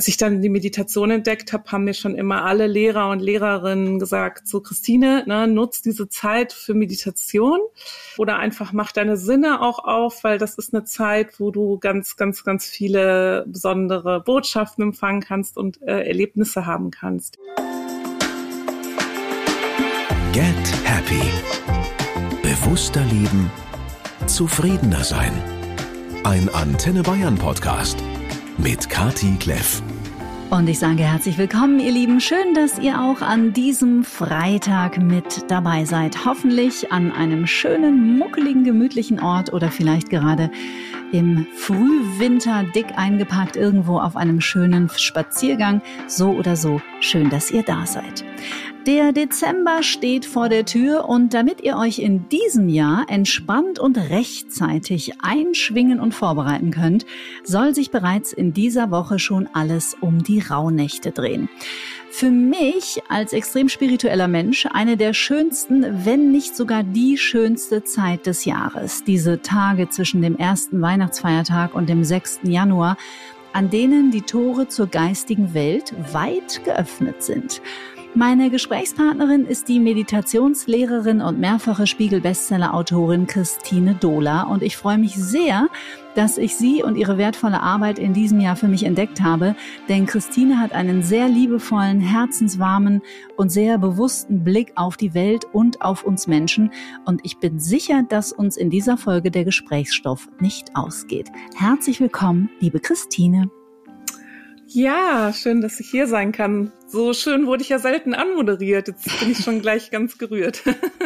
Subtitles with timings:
[0.00, 3.98] als ich dann die Meditation entdeckt habe, haben mir schon immer alle Lehrer und Lehrerinnen
[3.98, 7.60] gesagt, so Christine, ne, nutz diese Zeit für Meditation
[8.16, 12.16] oder einfach mach deine Sinne auch auf, weil das ist eine Zeit, wo du ganz,
[12.16, 17.36] ganz, ganz viele besondere Botschaften empfangen kannst und äh, Erlebnisse haben kannst.
[20.32, 20.44] Get
[20.84, 21.20] Happy.
[22.42, 23.50] Bewusster leben,
[24.24, 25.32] zufriedener sein.
[26.24, 27.98] Ein Antenne Bayern Podcast
[28.62, 29.82] mit Kati Kleff.
[30.50, 32.20] Und ich sage herzlich willkommen, ihr Lieben.
[32.20, 36.26] Schön, dass ihr auch an diesem Freitag mit dabei seid.
[36.26, 40.50] Hoffentlich an einem schönen, muckeligen, gemütlichen Ort oder vielleicht gerade
[41.12, 45.80] im Frühwinter dick eingepackt irgendwo auf einem schönen Spaziergang.
[46.06, 48.24] So oder so schön, dass ihr da seid.
[48.86, 53.98] Der Dezember steht vor der Tür und damit ihr euch in diesem Jahr entspannt und
[53.98, 57.04] rechtzeitig einschwingen und vorbereiten könnt,
[57.44, 61.50] soll sich bereits in dieser Woche schon alles um die Rauhnächte drehen.
[62.10, 68.24] Für mich als extrem spiritueller Mensch eine der schönsten, wenn nicht sogar die schönste Zeit
[68.24, 69.04] des Jahres.
[69.04, 72.40] Diese Tage zwischen dem ersten Weihnachtsfeiertag und dem 6.
[72.44, 72.96] Januar,
[73.52, 77.60] an denen die Tore zur geistigen Welt weit geöffnet sind.
[78.16, 85.68] Meine Gesprächspartnerin ist die Meditationslehrerin und mehrfache Spiegel-Bestseller-Autorin Christine Dohler und ich freue mich sehr,
[86.16, 89.54] dass ich sie und ihre wertvolle Arbeit in diesem Jahr für mich entdeckt habe,
[89.88, 93.00] denn Christine hat einen sehr liebevollen, herzenswarmen
[93.36, 96.72] und sehr bewussten Blick auf die Welt und auf uns Menschen
[97.04, 101.30] und ich bin sicher, dass uns in dieser Folge der Gesprächsstoff nicht ausgeht.
[101.54, 103.52] Herzlich willkommen, liebe Christine.
[104.66, 106.72] Ja, schön, dass ich hier sein kann.
[106.92, 108.88] So schön wurde ich ja selten anmoderiert.
[108.88, 110.62] Jetzt bin ich schon gleich ganz gerührt.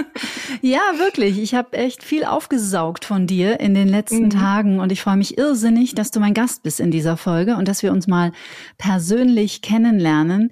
[0.62, 1.38] ja, wirklich.
[1.38, 4.30] Ich habe echt viel aufgesaugt von dir in den letzten mhm.
[4.30, 7.68] Tagen und ich freue mich irrsinnig, dass du mein Gast bist in dieser Folge und
[7.68, 8.32] dass wir uns mal
[8.78, 10.50] persönlich kennenlernen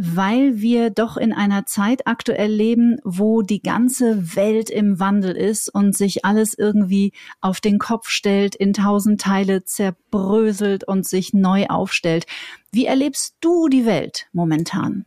[0.00, 5.74] weil wir doch in einer Zeit aktuell leben, wo die ganze Welt im Wandel ist
[5.74, 11.66] und sich alles irgendwie auf den Kopf stellt, in tausend Teile zerbröselt und sich neu
[11.66, 12.26] aufstellt.
[12.70, 15.06] Wie erlebst du die Welt momentan?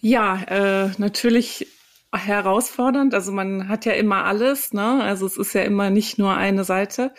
[0.00, 1.68] Ja, äh, natürlich
[2.12, 3.14] herausfordernd.
[3.14, 5.02] Also man hat ja immer alles, ne?
[5.02, 7.12] Also es ist ja immer nicht nur eine Seite.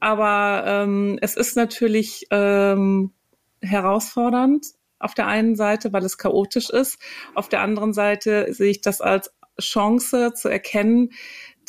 [0.00, 3.12] Aber ähm, es ist natürlich ähm,
[3.60, 4.66] herausfordernd
[4.98, 6.98] auf der einen Seite, weil es chaotisch ist.
[7.34, 11.10] Auf der anderen Seite sehe ich das als Chance zu erkennen,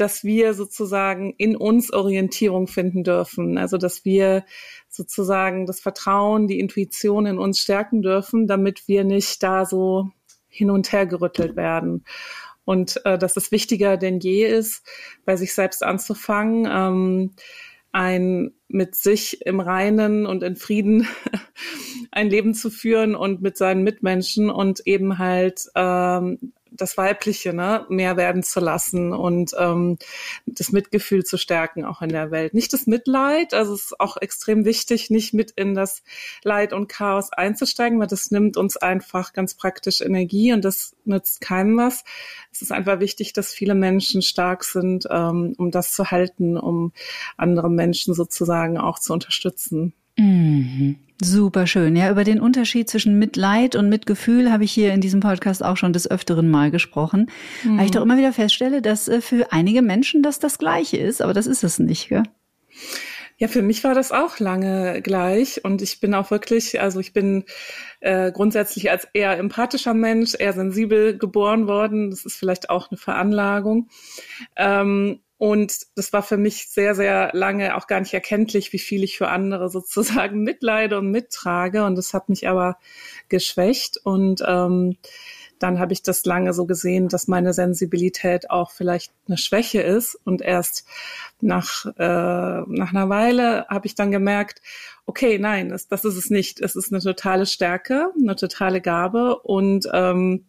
[0.02, 3.60] dass wir sozusagen in uns Orientierung finden dürfen.
[3.60, 4.44] Also dass wir
[4.90, 10.10] sozusagen das Vertrauen, die Intuition in uns stärken dürfen, damit wir nicht da so
[10.48, 12.04] hin und her gerüttelt werden.
[12.66, 14.84] Und äh, dass es wichtiger denn je ist,
[15.24, 16.68] bei sich selbst anzufangen.
[16.70, 17.36] Ähm,
[17.92, 21.08] ein mit sich im Reinen und in Frieden
[22.12, 27.86] ein Leben zu führen und mit seinen Mitmenschen und eben halt ähm, das Weibliche ne,
[27.90, 29.98] mehr werden zu lassen und ähm,
[30.46, 32.54] das Mitgefühl zu stärken auch in der Welt.
[32.54, 36.02] Nicht das Mitleid, also es ist auch extrem wichtig, nicht mit in das
[36.44, 41.42] Leid und Chaos einzusteigen, weil das nimmt uns einfach ganz praktisch Energie und das nützt
[41.42, 42.04] keinem was.
[42.52, 46.94] Es ist einfach wichtig, dass viele Menschen stark sind, ähm, um das zu halten, um
[47.38, 49.94] andere Menschen sozusagen auch zu unterstützen.
[50.22, 50.98] Mhm.
[51.24, 51.96] Super schön.
[51.96, 55.78] Ja, über den Unterschied zwischen Mitleid und Mitgefühl habe ich hier in diesem Podcast auch
[55.78, 57.30] schon des öfteren Mal gesprochen.
[57.64, 57.78] Mhm.
[57.78, 61.22] Weil ich doch immer wieder feststelle, dass äh, für einige Menschen das das Gleiche ist,
[61.22, 62.24] aber das ist es nicht, gell?
[63.38, 67.12] Ja, für mich war das auch lange gleich und ich bin auch wirklich, also ich
[67.12, 67.44] bin
[68.00, 72.12] äh, grundsätzlich als eher empathischer Mensch, eher sensibel geboren worden.
[72.12, 73.90] Das ist vielleicht auch eine Veranlagung.
[74.56, 79.04] Ähm, und das war für mich sehr, sehr lange auch gar nicht erkenntlich, wie viel
[79.04, 81.84] ich für andere sozusagen mitleide und mittrage.
[81.84, 82.78] Und das hat mich aber
[83.28, 83.98] geschwächt.
[84.04, 84.98] Und ähm,
[85.58, 90.14] dann habe ich das lange so gesehen, dass meine Sensibilität auch vielleicht eine Schwäche ist.
[90.26, 90.86] Und erst
[91.40, 94.62] nach, äh, nach einer Weile habe ich dann gemerkt,
[95.08, 96.62] okay, nein, das, das ist es nicht.
[96.62, 99.40] Es ist eine totale Stärke, eine totale Gabe.
[99.40, 100.46] Und ähm,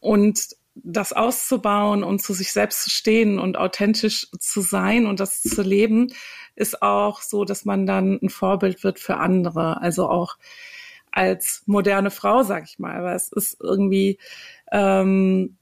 [0.00, 5.42] und das auszubauen und zu sich selbst zu stehen und authentisch zu sein und das
[5.42, 6.08] zu leben,
[6.56, 9.80] ist auch so, dass man dann ein Vorbild wird für andere.
[9.80, 10.36] Also auch
[11.10, 12.96] als moderne Frau, sag ich mal.
[12.96, 14.18] Aber es ist irgendwie,
[14.72, 15.56] ähm,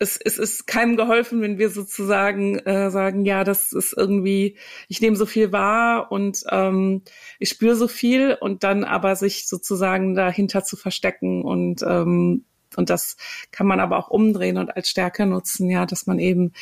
[0.00, 4.56] es, es ist keinem geholfen, wenn wir sozusagen äh, sagen, ja, das ist irgendwie,
[4.88, 7.02] ich nehme so viel wahr und ähm,
[7.38, 12.46] ich spüre so viel und dann aber sich sozusagen dahinter zu verstecken und ähm,
[12.76, 13.16] Und das
[13.50, 16.52] kann man aber auch umdrehen und als Stärke nutzen, ja, dass man eben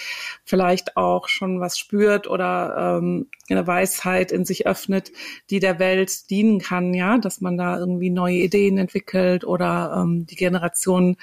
[0.45, 5.13] vielleicht auch schon was spürt oder ähm, eine Weisheit in sich öffnet,
[5.51, 10.27] die der Welt dienen kann, ja, dass man da irgendwie neue Ideen entwickelt oder ähm,
[10.27, 11.17] die Generation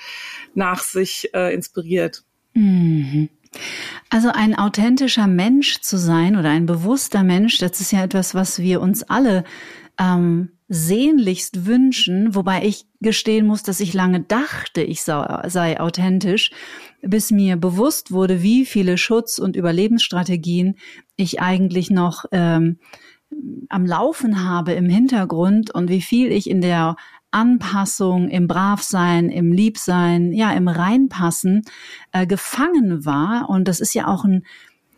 [0.53, 2.23] nach sich äh, inspiriert.
[2.53, 3.29] Mhm.
[4.09, 8.59] Also ein authentischer Mensch zu sein oder ein bewusster Mensch, das ist ja etwas, was
[8.59, 9.43] wir uns alle
[9.99, 16.51] ähm, sehnlichst wünschen, wobei ich gestehen muss, dass ich lange dachte, ich sei, authentisch,
[17.01, 20.75] bis mir bewusst wurde, wie viele Schutz- und Überlebensstrategien
[21.17, 22.79] ich eigentlich noch ähm,
[23.69, 26.95] am Laufen habe im Hintergrund und wie viel ich in der
[27.31, 31.63] Anpassung, im Bravsein, im Liebsein, ja, im Reinpassen
[32.11, 33.49] äh, gefangen war.
[33.49, 34.45] Und das ist ja auch ein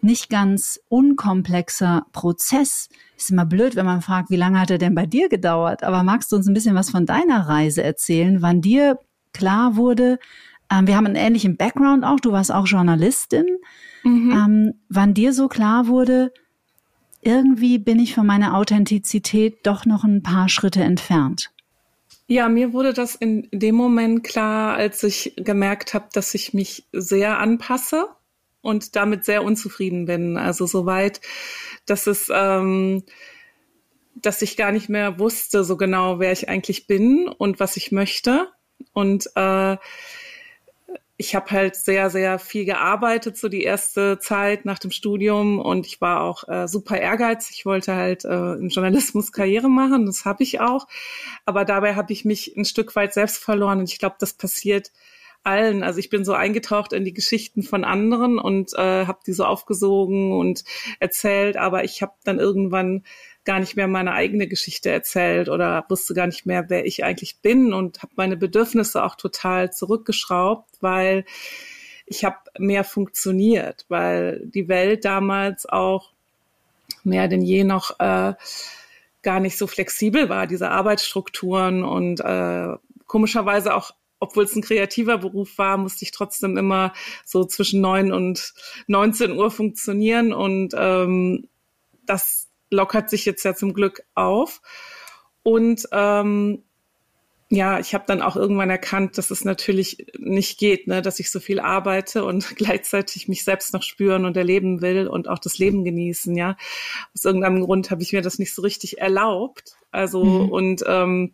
[0.01, 2.89] nicht ganz unkomplexer Prozess.
[3.17, 5.83] Ist immer blöd, wenn man fragt, wie lange hat er denn bei dir gedauert?
[5.83, 8.99] Aber magst du uns ein bisschen was von deiner Reise erzählen, wann dir
[9.33, 10.19] klar wurde,
[10.71, 13.45] ähm, wir haben einen ähnlichen Background auch, du warst auch Journalistin,
[14.03, 14.31] mhm.
[14.31, 16.31] ähm, wann dir so klar wurde,
[17.21, 21.51] irgendwie bin ich von meiner Authentizität doch noch ein paar Schritte entfernt.
[22.27, 26.85] Ja, mir wurde das in dem Moment klar, als ich gemerkt habe, dass ich mich
[26.91, 28.07] sehr anpasse
[28.67, 30.35] und damit sehr unzufrieden bin.
[30.35, 31.21] Also soweit,
[31.85, 33.03] dass es, ähm,
[34.13, 37.93] dass ich gar nicht mehr wusste so genau, wer ich eigentlich bin und was ich
[37.93, 38.49] möchte.
[38.91, 39.77] Und äh,
[41.15, 45.87] ich habe halt sehr, sehr viel gearbeitet, so die erste Zeit nach dem Studium und
[45.87, 47.59] ich war auch äh, super ehrgeizig.
[47.59, 50.87] Ich wollte halt äh, im Journalismus Karriere machen, das habe ich auch.
[51.45, 54.91] Aber dabei habe ich mich ein Stück weit selbst verloren und ich glaube, das passiert
[55.44, 55.84] allen.
[55.84, 59.45] Also ich bin so eingetaucht in die Geschichten von anderen und äh, habe die so
[59.45, 60.63] aufgesogen und
[61.00, 63.04] erzählt, aber ich habe dann irgendwann
[63.45, 67.39] gar nicht mehr meine eigene Geschichte erzählt oder wusste gar nicht mehr, wer ich eigentlich
[67.42, 71.24] bin und habe meine Bedürfnisse auch total zurückgeschraubt, weil
[72.06, 76.12] ich habe mehr funktioniert, weil die Welt damals auch
[77.04, 78.34] mehr denn je noch äh,
[79.22, 82.75] gar nicht so flexibel war, diese Arbeitsstrukturen und äh,
[83.07, 86.93] komischerweise auch obwohl es ein kreativer Beruf war, musste ich trotzdem immer
[87.25, 88.53] so zwischen neun und
[88.87, 91.47] 19 Uhr funktionieren und ähm,
[92.05, 94.61] das lockert sich jetzt ja zum Glück auf.
[95.43, 96.63] Und ähm,
[97.49, 101.31] ja, ich habe dann auch irgendwann erkannt, dass es natürlich nicht geht, ne, dass ich
[101.31, 105.57] so viel arbeite und gleichzeitig mich selbst noch spüren und erleben will und auch das
[105.57, 106.35] Leben genießen.
[106.35, 106.57] Ja,
[107.13, 109.77] aus irgendeinem Grund habe ich mir das nicht so richtig erlaubt.
[109.91, 110.49] Also mhm.
[110.49, 111.33] und ähm,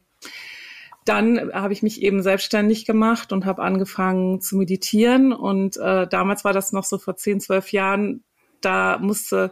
[1.06, 5.34] dann habe ich mich eben selbstständig gemacht und habe angefangen zu meditieren.
[5.34, 8.24] Und äh, damals war das noch so vor zehn, zwölf Jahren.
[8.62, 9.52] Da musste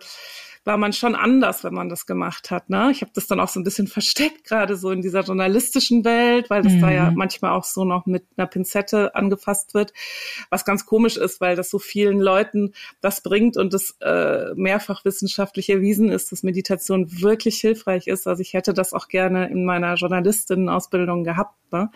[0.63, 2.69] war man schon anders, wenn man das gemacht hat.
[2.69, 2.89] Ne?
[2.91, 6.49] Ich habe das dann auch so ein bisschen versteckt, gerade so in dieser journalistischen Welt,
[6.51, 6.81] weil das mhm.
[6.81, 7.17] da ja mhm.
[7.17, 9.91] manchmal auch so noch mit einer Pinzette angefasst wird,
[10.51, 15.03] was ganz komisch ist, weil das so vielen Leuten das bringt und das äh, mehrfach
[15.03, 18.27] wissenschaftlich erwiesen ist, dass Meditation wirklich hilfreich ist.
[18.27, 21.55] Also ich hätte das auch gerne in meiner Journalistinnen-Ausbildung gehabt.
[21.71, 21.89] Ne?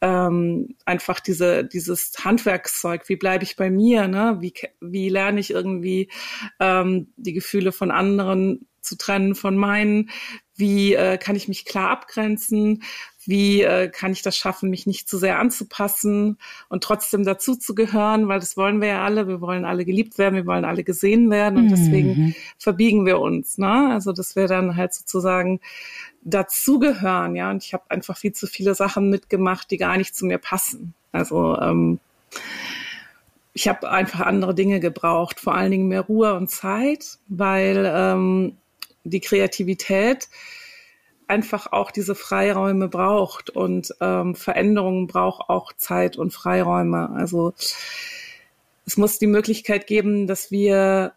[0.00, 4.38] Ähm, einfach diese, dieses Handwerkszeug, wie bleibe ich bei mir, ne?
[4.40, 6.10] wie, wie lerne ich irgendwie
[6.58, 10.10] ähm, die Gefühle von anderen zu trennen von meinen,
[10.54, 12.82] wie äh, kann ich mich klar abgrenzen,
[13.30, 16.36] wie äh, kann ich das schaffen, mich nicht zu sehr anzupassen
[16.68, 20.18] und trotzdem dazu zu gehören, weil das wollen wir ja alle, wir wollen alle geliebt
[20.18, 22.34] werden, wir wollen alle gesehen werden und deswegen mhm.
[22.58, 23.56] verbiegen wir uns.
[23.56, 23.90] Ne?
[23.92, 25.60] Also dass wir dann halt sozusagen
[26.22, 27.50] dazugehören, ja.
[27.50, 30.94] Und ich habe einfach viel zu viele Sachen mitgemacht, die gar nicht zu mir passen.
[31.12, 31.98] Also ähm,
[33.52, 38.56] ich habe einfach andere Dinge gebraucht, vor allen Dingen mehr Ruhe und Zeit, weil ähm,
[39.04, 40.28] die Kreativität
[41.30, 47.10] einfach auch diese Freiräume braucht und ähm, Veränderungen braucht auch Zeit und Freiräume.
[47.10, 47.54] Also
[48.84, 51.12] es muss die Möglichkeit geben, dass wir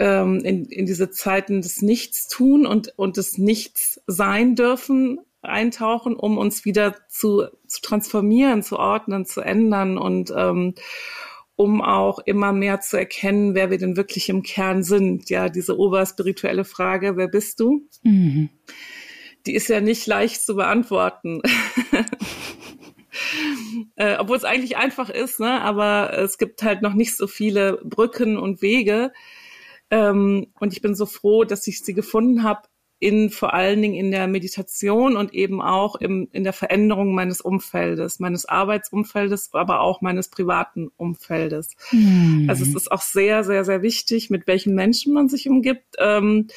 [0.00, 6.16] ähm, in, in diese Zeiten des Nichts tun und, und des Nichts sein dürfen, eintauchen,
[6.16, 10.74] um uns wieder zu, zu transformieren, zu ordnen, zu ändern und ähm,
[11.60, 15.28] um auch immer mehr zu erkennen, wer wir denn wirklich im Kern sind.
[15.28, 17.86] Ja, diese oberspirituelle Frage, wer bist du?
[18.02, 18.48] Mhm.
[19.44, 21.42] Die ist ja nicht leicht zu beantworten.
[23.96, 25.60] äh, Obwohl es eigentlich einfach ist, ne?
[25.60, 29.12] aber es gibt halt noch nicht so viele Brücken und Wege,
[29.90, 32.62] ähm, und ich bin so froh, dass ich sie gefunden habe,
[33.00, 37.40] in vor allen Dingen in der Meditation und eben auch im, in der Veränderung meines
[37.40, 41.74] Umfeldes, meines Arbeitsumfeldes, aber auch meines privaten Umfeldes.
[41.90, 42.46] Mhm.
[42.48, 45.96] Also es ist auch sehr, sehr, sehr wichtig, mit welchen Menschen man sich umgibt.
[45.98, 46.48] Ähm,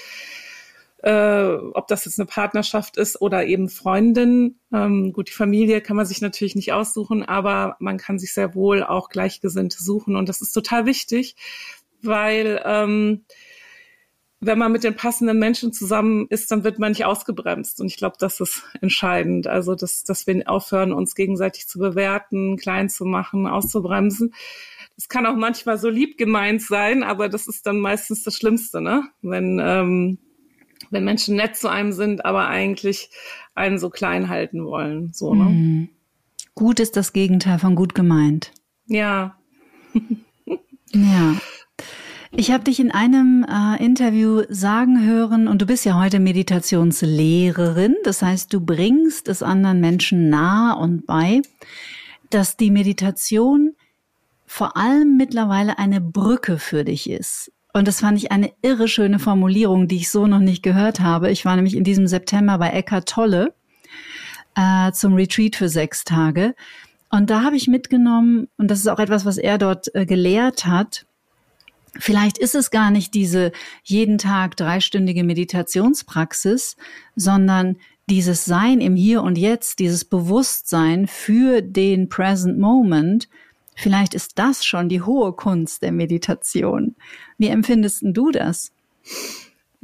[1.02, 4.60] äh, ob das jetzt eine Partnerschaft ist oder eben Freundin.
[4.74, 8.54] Ähm, gut, die Familie kann man sich natürlich nicht aussuchen, aber man kann sich sehr
[8.54, 10.16] wohl auch Gleichgesinnte suchen.
[10.18, 11.36] Und das ist total wichtig,
[12.02, 13.26] weil ähm,
[14.46, 17.80] wenn man mit den passenden Menschen zusammen ist, dann wird man nicht ausgebremst.
[17.82, 19.48] Und ich glaube, das ist entscheidend.
[19.48, 24.34] Also, dass, dass wir aufhören, uns gegenseitig zu bewerten, klein zu machen, auszubremsen.
[24.96, 28.80] Das kann auch manchmal so lieb gemeint sein, aber das ist dann meistens das Schlimmste,
[28.82, 29.04] ne?
[29.22, 30.20] Wenn, ähm,
[30.92, 33.10] wenn Menschen nett zu einem sind, aber eigentlich
[33.56, 35.12] einen so klein halten wollen.
[35.14, 35.46] So, ne?
[35.46, 35.90] Mhm.
[36.56, 38.52] Gut ist das Gegenteil von gut gemeint.
[38.86, 39.38] Ja.
[40.94, 41.36] ja.
[42.36, 47.96] Ich habe dich in einem äh, Interview sagen hören, und du bist ja heute Meditationslehrerin,
[48.04, 51.44] das heißt, du bringst es anderen Menschen nahe und bei,
[52.32, 53.76] dass die Meditation
[54.48, 57.52] vor allem mittlerweile eine Brücke für dich ist.
[57.72, 61.30] Und das fand ich eine irre schöne Formulierung, die ich so noch nicht gehört habe.
[61.30, 63.54] Ich war nämlich in diesem September bei Eckart Tolle
[64.56, 66.56] äh, zum Retreat für sechs Tage.
[67.12, 70.66] Und da habe ich mitgenommen, und das ist auch etwas, was er dort äh, gelehrt
[70.66, 71.06] hat,
[72.00, 73.52] Vielleicht ist es gar nicht diese
[73.84, 76.76] jeden Tag dreistündige Meditationspraxis,
[77.16, 77.78] sondern
[78.10, 83.30] dieses Sein im Hier und Jetzt, dieses Bewusstsein für den Present Moment,
[83.76, 86.96] vielleicht ist das schon die hohe Kunst der Meditation.
[87.38, 88.72] Wie empfindest du das?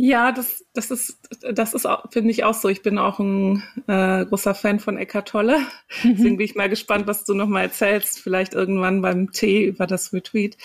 [0.02, 2.70] Ja, das, das ist, das ist, finde ich auch so.
[2.70, 5.60] Ich bin auch ein äh, großer Fan von Eckart Tolle.
[6.04, 6.16] Mhm.
[6.16, 10.14] Deswegen bin ich mal gespannt, was du nochmal erzählst, vielleicht irgendwann beim Tee über das
[10.14, 10.56] Retweet,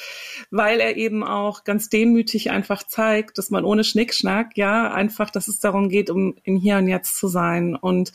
[0.50, 5.48] weil er eben auch ganz demütig einfach zeigt, dass man ohne Schnickschnack, ja, einfach, dass
[5.48, 8.12] es darum geht, um im Hier und Jetzt zu sein und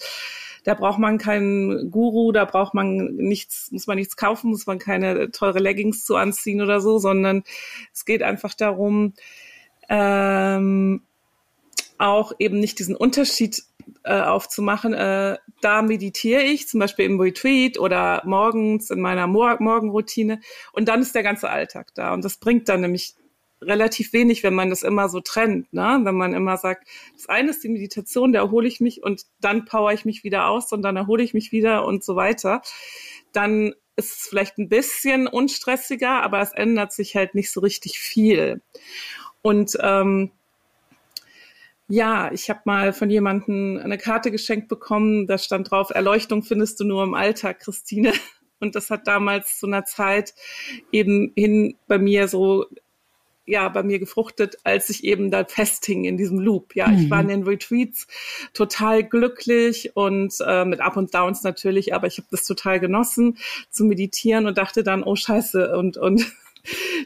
[0.64, 4.78] da braucht man keinen Guru, da braucht man nichts, muss man nichts kaufen, muss man
[4.78, 7.44] keine teure Leggings zu anziehen oder so, sondern
[7.92, 9.14] es geht einfach darum,
[9.90, 11.02] ähm,
[12.00, 13.64] auch eben nicht diesen Unterschied
[14.04, 14.94] äh, aufzumachen.
[14.94, 20.40] Äh, da meditiere ich, zum Beispiel im Retreat oder morgens in meiner Mor Morgenroutine
[20.74, 22.14] und dann ist der ganze Alltag da.
[22.14, 23.16] Und das bringt dann nämlich
[23.62, 26.00] relativ wenig, wenn man das immer so trennt, ne?
[26.04, 29.66] Wenn man immer sagt, das eine ist die Meditation, da erhole ich mich und dann
[29.66, 32.62] power ich mich wieder aus und dann erhole ich mich wieder und so weiter.
[33.34, 38.00] Dann ist es vielleicht ein bisschen unstressiger, aber es ändert sich halt nicht so richtig
[38.00, 38.62] viel.
[39.42, 40.32] Und ähm,
[41.90, 46.80] ja, ich habe mal von jemandem eine Karte geschenkt bekommen, da stand drauf, Erleuchtung findest
[46.80, 48.14] du nur im Alltag, Christine.
[48.62, 50.34] Und das hat damals zu einer Zeit
[50.92, 52.66] eben hin bei mir so
[53.46, 56.76] ja bei mir gefruchtet, als ich eben da festhing in diesem Loop.
[56.76, 57.00] Ja, mhm.
[57.00, 58.06] ich war in den Retreats
[58.54, 63.38] total glücklich und äh, mit Up und Downs natürlich, aber ich habe das total genossen
[63.72, 66.32] zu meditieren und dachte dann, oh Scheiße und und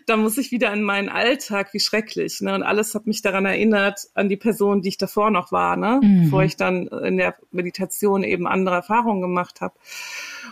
[0.06, 2.42] da muss ich wieder in meinen Alltag, wie schrecklich.
[2.42, 2.54] Ne?
[2.54, 6.00] Und alles hat mich daran erinnert, an die Person, die ich davor noch war, ne?
[6.04, 6.24] Mhm.
[6.24, 9.76] bevor ich dann in der Meditation eben andere Erfahrungen gemacht habe.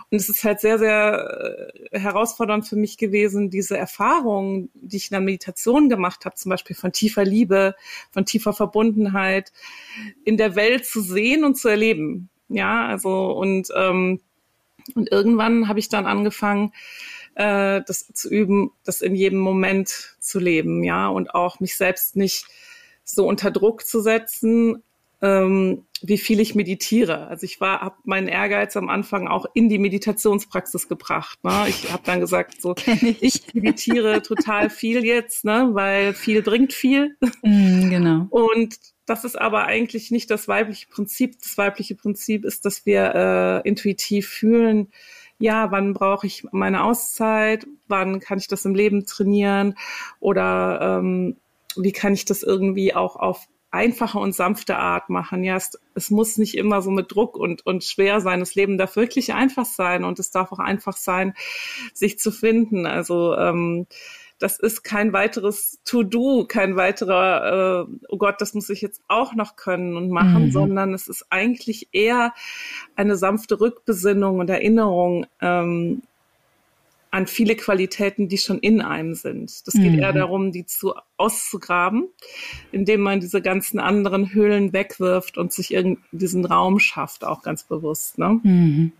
[0.10, 5.12] Und es ist halt sehr, sehr äh, herausfordernd für mich gewesen, diese Erfahrungen, die ich
[5.12, 7.76] in der Meditation gemacht habe, zum Beispiel von tiefer Liebe,
[8.12, 9.52] von tiefer Verbundenheit,
[10.26, 12.30] in der Welt zu sehen und zu erleben.
[12.50, 14.20] Ja, also und ähm,
[14.96, 16.74] und irgendwann habe ich dann angefangen,
[17.36, 22.16] äh, das zu üben, das in jedem Moment zu leben, ja, und auch mich selbst
[22.16, 22.46] nicht
[23.04, 24.84] so unter Druck zu setzen,
[25.22, 27.28] ähm, wie viel ich meditiere.
[27.28, 31.44] Also ich war, habe meinen Ehrgeiz am Anfang auch in die Meditationspraxis gebracht.
[31.44, 31.66] Ne?
[31.68, 33.22] Ich habe dann gesagt, so ich.
[33.22, 33.54] ich.
[33.54, 35.70] meditiere total viel jetzt, ne?
[35.74, 37.16] weil viel bringt viel.
[37.44, 38.28] Mm, genau.
[38.32, 41.36] Und das ist aber eigentlich nicht das weibliche Prinzip.
[41.42, 44.92] Das weibliche Prinzip ist, dass wir äh, intuitiv fühlen,
[45.42, 49.76] ja, wann brauche ich meine Auszeit, wann kann ich das im Leben trainieren
[50.20, 51.38] oder ähm,
[51.76, 55.46] wie kann ich das irgendwie auch auf einfache und sanfte Art machen.
[55.46, 58.42] Ja, es, es muss nicht immer so mit Druck und, und schwer sein.
[58.42, 61.34] Das Leben darf wirklich einfach sein und es darf auch einfach sein,
[61.94, 62.86] sich zu finden.
[62.86, 63.88] Also ähm,
[64.42, 69.36] das ist kein weiteres To-Do, kein weiterer, äh, oh Gott, das muss ich jetzt auch
[69.36, 70.52] noch können und machen, mhm.
[70.52, 72.34] sondern es ist eigentlich eher
[72.96, 76.02] eine sanfte Rückbesinnung und Erinnerung ähm,
[77.12, 79.68] an viele Qualitäten, die schon in einem sind.
[79.68, 80.00] Das geht mhm.
[80.00, 82.08] eher darum, die zu auszugraben,
[82.72, 87.64] indem man diese ganzen anderen Höhlen wegwirft und sich irgendwie diesen Raum schafft, auch ganz
[87.64, 88.18] bewusst.
[88.18, 88.40] Ne?
[88.42, 88.92] Mhm.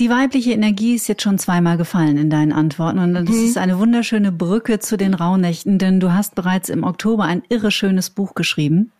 [0.00, 3.44] Die weibliche Energie ist jetzt schon zweimal gefallen in deinen Antworten und das mhm.
[3.44, 7.72] ist eine wunderschöne Brücke zu den Rauhnächten, denn du hast bereits im Oktober ein irre
[7.72, 8.92] schönes Buch geschrieben,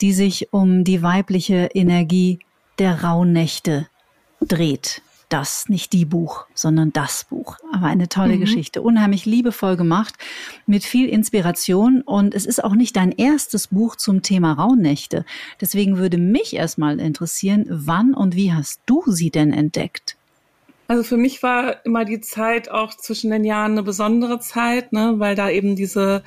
[0.00, 2.40] die sich um die weibliche Energie
[2.80, 3.86] der Rauhnächte
[4.40, 5.02] dreht.
[5.28, 7.56] Das, nicht die Buch, sondern das Buch.
[7.72, 8.40] Aber eine tolle mhm.
[8.40, 10.14] Geschichte, unheimlich liebevoll gemacht,
[10.66, 12.02] mit viel Inspiration.
[12.02, 15.24] Und es ist auch nicht dein erstes Buch zum Thema Rauhnächte.
[15.60, 20.16] Deswegen würde mich erstmal interessieren, wann und wie hast du sie denn entdeckt?
[20.88, 25.14] Also für mich war immer die Zeit auch zwischen den Jahren eine besondere Zeit, ne,
[25.18, 26.22] weil da eben diese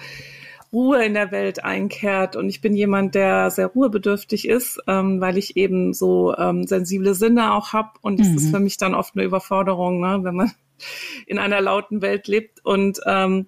[0.74, 2.36] Ruhe in der Welt einkehrt.
[2.36, 7.14] Und ich bin jemand, der sehr ruhebedürftig ist, ähm, weil ich eben so ähm, sensible
[7.14, 7.92] Sinne auch habe.
[8.02, 8.38] Und das mhm.
[8.38, 10.52] ist für mich dann oft eine Überforderung, ne, wenn man
[11.28, 12.64] in einer lauten Welt lebt.
[12.64, 13.48] Und ähm,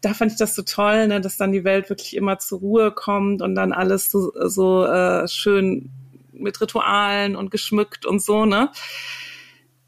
[0.00, 2.92] da fand ich das so toll, ne, dass dann die Welt wirklich immer zur Ruhe
[2.92, 5.90] kommt und dann alles so, so äh, schön
[6.32, 8.70] mit Ritualen und geschmückt und so, ne?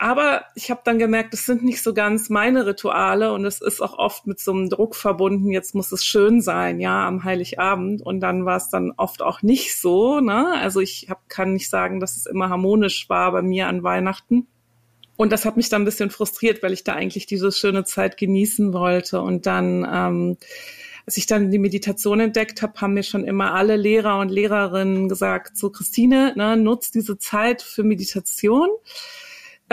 [0.02, 3.80] Aber ich habe dann gemerkt, das sind nicht so ganz meine Rituale und es ist
[3.80, 8.02] auch oft mit so einem Druck verbunden, jetzt muss es schön sein, ja, am Heiligabend.
[8.02, 10.18] Und dann war es dann oft auch nicht so.
[10.18, 10.59] Ne?
[10.59, 14.49] Also ich hab, kann nicht sagen, dass es immer harmonisch war bei mir an Weihnachten.
[15.14, 18.16] Und das hat mich dann ein bisschen frustriert, weil ich da eigentlich diese schöne Zeit
[18.16, 19.21] genießen wollte.
[19.21, 20.37] Und dann, ähm,
[21.06, 25.09] als ich dann die Meditation entdeckt habe, haben mir schon immer alle Lehrer und Lehrerinnen
[25.09, 28.68] gesagt, so Christine, ne, nutzt diese Zeit für Meditation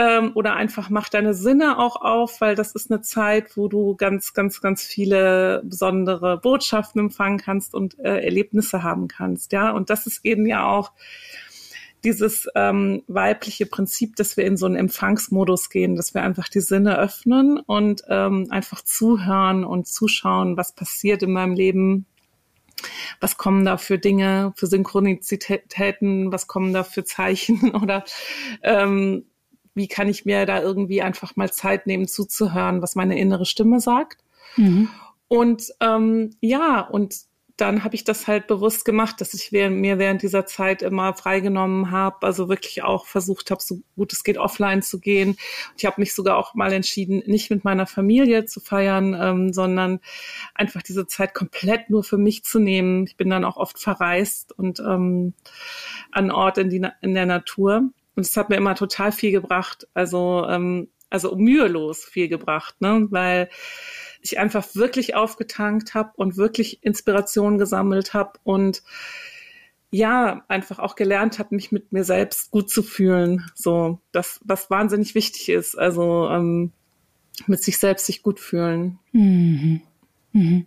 [0.00, 3.96] ähm, oder einfach mach deine Sinne auch auf, weil das ist eine Zeit, wo du
[3.96, 9.52] ganz, ganz, ganz viele besondere Botschaften empfangen kannst und äh, Erlebnisse haben kannst.
[9.52, 10.92] Ja, und das ist eben ja auch
[12.02, 16.62] dieses ähm, weibliche Prinzip, dass wir in so einen Empfangsmodus gehen, dass wir einfach die
[16.62, 22.06] Sinne öffnen und ähm, einfach zuhören und zuschauen, was passiert in meinem Leben,
[23.20, 27.74] was kommen da für Dinge, für Synchronizitäten, was kommen da für Zeichen?
[27.82, 28.04] Oder
[28.62, 29.26] ähm,
[29.80, 33.80] wie kann ich mir da irgendwie einfach mal Zeit nehmen zuzuhören, was meine innere Stimme
[33.80, 34.22] sagt.
[34.56, 34.90] Mhm.
[35.26, 37.14] Und ähm, ja, und
[37.56, 41.90] dann habe ich das halt bewusst gemacht, dass ich mir während dieser Zeit immer freigenommen
[41.90, 45.36] habe, also wirklich auch versucht habe, so gut es geht offline zu gehen.
[45.76, 50.00] Ich habe mich sogar auch mal entschieden, nicht mit meiner Familie zu feiern, ähm, sondern
[50.54, 53.06] einfach diese Zeit komplett nur für mich zu nehmen.
[53.06, 55.34] Ich bin dann auch oft verreist und ähm,
[56.12, 57.90] an Ort in, die, in der Natur.
[58.16, 63.06] Und es hat mir immer total viel gebracht, also, ähm, also mühelos viel gebracht, ne?
[63.10, 63.48] weil
[64.20, 68.82] ich einfach wirklich aufgetankt habe und wirklich Inspiration gesammelt habe und
[69.92, 73.50] ja, einfach auch gelernt habe, mich mit mir selbst gut zu fühlen.
[73.54, 75.76] So, das, was wahnsinnig wichtig ist.
[75.76, 76.72] Also ähm,
[77.46, 78.98] mit sich selbst sich gut fühlen.
[79.12, 79.82] Mhm.
[80.32, 80.66] Mhm.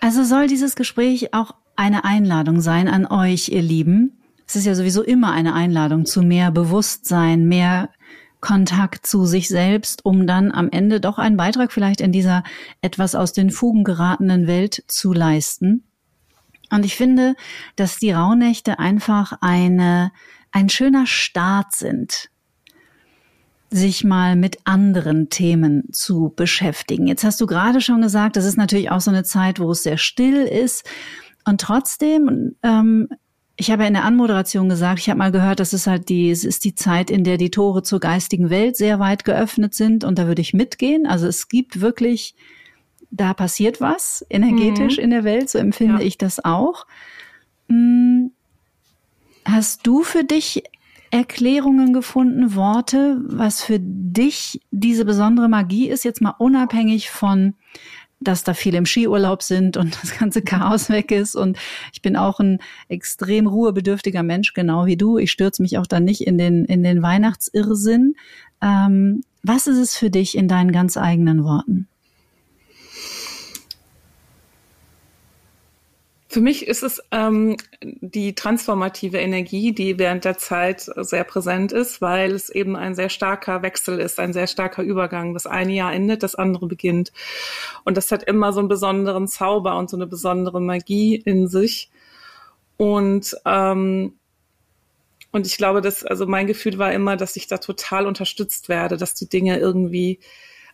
[0.00, 4.74] Also soll dieses Gespräch auch eine Einladung sein an euch, ihr Lieben, es ist ja
[4.74, 7.90] sowieso immer eine Einladung zu mehr Bewusstsein, mehr
[8.40, 12.42] Kontakt zu sich selbst, um dann am Ende doch einen Beitrag vielleicht in dieser
[12.80, 15.84] etwas aus den Fugen geratenen Welt zu leisten.
[16.70, 17.36] Und ich finde,
[17.76, 20.10] dass die Rauhnächte einfach eine,
[20.50, 22.30] ein schöner Start sind,
[23.70, 27.06] sich mal mit anderen Themen zu beschäftigen.
[27.06, 29.84] Jetzt hast du gerade schon gesagt, das ist natürlich auch so eine Zeit, wo es
[29.84, 30.84] sehr still ist.
[31.44, 33.08] Und trotzdem ähm,
[33.56, 36.30] ich habe ja in der Anmoderation gesagt, ich habe mal gehört, das ist halt die,
[36.30, 40.04] es ist die Zeit, in der die Tore zur geistigen Welt sehr weit geöffnet sind
[40.04, 41.06] und da würde ich mitgehen.
[41.06, 42.34] Also es gibt wirklich,
[43.10, 45.04] da passiert was energetisch mhm.
[45.04, 46.06] in der Welt, so empfinde ja.
[46.06, 46.86] ich das auch.
[47.68, 48.32] Hm,
[49.44, 50.64] hast du für dich
[51.10, 57.52] Erklärungen gefunden, Worte, was für dich diese besondere Magie ist, jetzt mal unabhängig von
[58.22, 61.34] dass da viele im Skiurlaub sind und das ganze Chaos weg ist.
[61.34, 61.58] Und
[61.92, 62.58] ich bin auch ein
[62.88, 65.18] extrem ruhebedürftiger Mensch, genau wie du.
[65.18, 68.14] Ich stürze mich auch dann nicht in den, in den Weihnachtsirrsinn.
[68.60, 71.88] Ähm, was ist es für dich in deinen ganz eigenen Worten?
[76.32, 82.00] Für mich ist es ähm, die transformative Energie, die während der Zeit sehr präsent ist,
[82.00, 85.34] weil es eben ein sehr starker Wechsel ist, ein sehr starker Übergang.
[85.34, 87.12] Das eine Jahr endet, das andere beginnt.
[87.84, 91.90] Und das hat immer so einen besonderen Zauber und so eine besondere Magie in sich.
[92.78, 94.14] Und ähm,
[95.32, 98.96] und ich glaube, dass, also mein Gefühl war immer, dass ich da total unterstützt werde,
[98.96, 100.18] dass die Dinge irgendwie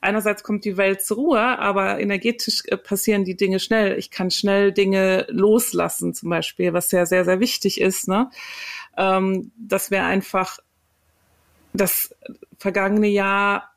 [0.00, 3.98] einerseits kommt die Welt zur Ruhe, aber energetisch äh, passieren die Dinge schnell.
[3.98, 8.30] Ich kann schnell Dinge loslassen, zum Beispiel, was ja sehr, sehr wichtig ist, ne?
[8.96, 10.58] Ähm, dass wir einfach
[11.72, 12.14] das
[12.58, 13.72] vergangene Jahr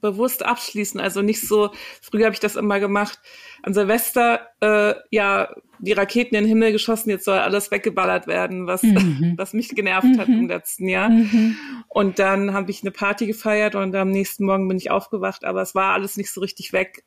[0.00, 1.00] bewusst abschließen.
[1.00, 3.18] Also nicht so, früher habe ich das immer gemacht,
[3.62, 8.66] an Silvester, äh, ja, die Raketen in den Himmel geschossen, jetzt soll alles weggeballert werden,
[8.66, 9.34] was, mhm.
[9.36, 10.18] was mich genervt mhm.
[10.18, 11.10] hat im letzten Jahr.
[11.10, 11.56] Mhm.
[11.88, 15.62] Und dann habe ich eine Party gefeiert und am nächsten Morgen bin ich aufgewacht, aber
[15.62, 17.02] es war alles nicht so richtig weg.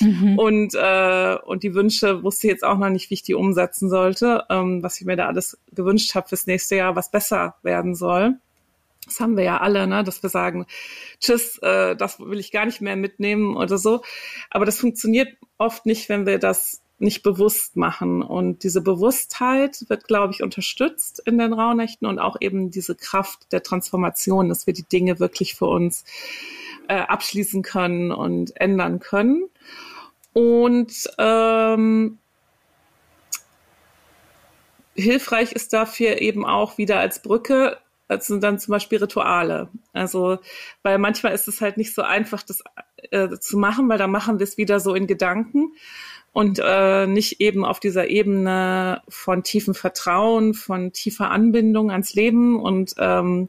[0.00, 0.38] Mhm.
[0.38, 4.44] Und, äh, und die Wünsche wusste jetzt auch noch nicht, wie ich die umsetzen sollte,
[4.50, 8.36] ähm, was ich mir da alles gewünscht habe fürs nächste Jahr, was besser werden soll.
[9.06, 10.04] Das haben wir ja alle, ne?
[10.04, 10.66] dass wir sagen,
[11.20, 14.02] tschüss, äh, das will ich gar nicht mehr mitnehmen oder so.
[14.50, 18.22] Aber das funktioniert oft nicht, wenn wir das nicht bewusst machen.
[18.22, 23.52] Und diese Bewusstheit wird, glaube ich, unterstützt in den Rauhnächten und auch eben diese Kraft
[23.52, 26.04] der Transformation, dass wir die Dinge wirklich für uns
[26.88, 29.48] äh, abschließen können und ändern können.
[30.34, 32.18] Und ähm,
[34.94, 37.78] hilfreich ist dafür eben auch wieder als Brücke
[38.18, 39.68] das sind dann zum Beispiel Rituale.
[39.92, 40.38] Also,
[40.82, 42.62] weil manchmal ist es halt nicht so einfach, das
[43.10, 45.72] äh, zu machen, weil da machen wir es wieder so in Gedanken
[46.32, 52.60] und äh, nicht eben auf dieser Ebene von tiefem Vertrauen, von tiefer Anbindung ans Leben
[52.60, 53.48] und ähm,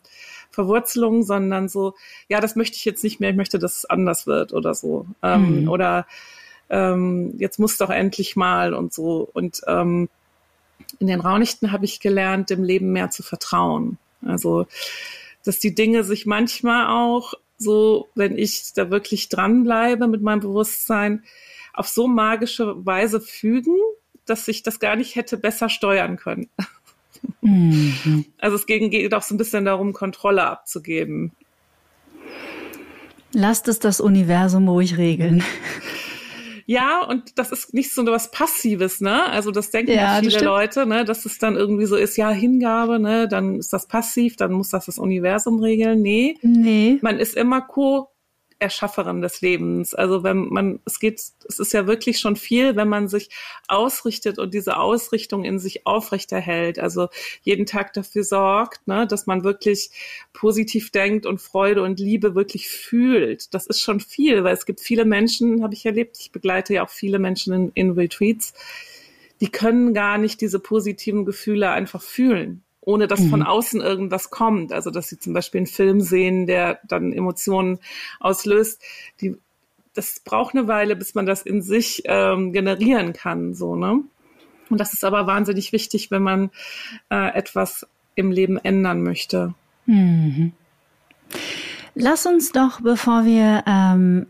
[0.51, 1.95] Verwurzelung, sondern so,
[2.27, 5.07] ja, das möchte ich jetzt nicht mehr, ich möchte, dass es anders wird oder so.
[5.23, 5.69] Ähm, mhm.
[5.69, 6.05] Oder
[6.69, 9.27] ähm, jetzt muss doch endlich mal und so.
[9.33, 10.07] Und ähm,
[10.99, 13.97] in den Raunichten habe ich gelernt, dem Leben mehr zu vertrauen.
[14.25, 14.67] Also,
[15.43, 21.23] dass die Dinge sich manchmal auch so, wenn ich da wirklich dranbleibe mit meinem Bewusstsein,
[21.73, 23.75] auf so magische Weise fügen,
[24.25, 26.49] dass ich das gar nicht hätte besser steuern können.
[27.41, 28.25] Mhm.
[28.37, 31.31] Also es geht auch so ein bisschen darum, Kontrolle abzugeben.
[33.33, 35.43] Lasst es das Universum ruhig regeln.
[36.65, 39.25] Ja, und das ist nicht so was Passives, ne?
[39.29, 42.99] Also das denken ja, viele Leute, ne, dass es dann irgendwie so ist, ja, Hingabe,
[42.99, 46.01] ne, dann ist das passiv, dann muss das das Universum regeln.
[46.01, 46.37] Nee.
[46.41, 46.99] Nee.
[47.01, 48.10] Man ist immer co
[48.61, 49.95] Erschafferin des Lebens.
[49.95, 53.29] Also wenn man, es geht, es ist ja wirklich schon viel, wenn man sich
[53.67, 56.77] ausrichtet und diese Ausrichtung in sich aufrechterhält.
[56.77, 57.09] Also
[57.41, 59.89] jeden Tag dafür sorgt, ne, dass man wirklich
[60.33, 63.53] positiv denkt und Freude und Liebe wirklich fühlt.
[63.53, 66.85] Das ist schon viel, weil es gibt viele Menschen, habe ich erlebt, ich begleite ja
[66.85, 68.53] auch viele Menschen in, in Retreats,
[69.41, 73.29] die können gar nicht diese positiven Gefühle einfach fühlen ohne dass mhm.
[73.29, 74.73] von außen irgendwas kommt.
[74.73, 77.79] Also dass sie zum Beispiel einen Film sehen, der dann Emotionen
[78.19, 78.81] auslöst.
[79.21, 79.37] Die,
[79.93, 83.53] das braucht eine Weile, bis man das in sich ähm, generieren kann.
[83.53, 84.01] So, ne?
[84.69, 86.49] Und das ist aber wahnsinnig wichtig, wenn man
[87.09, 89.53] äh, etwas im Leben ändern möchte.
[89.85, 90.53] Mhm.
[91.93, 94.27] Lass uns doch, bevor wir ähm,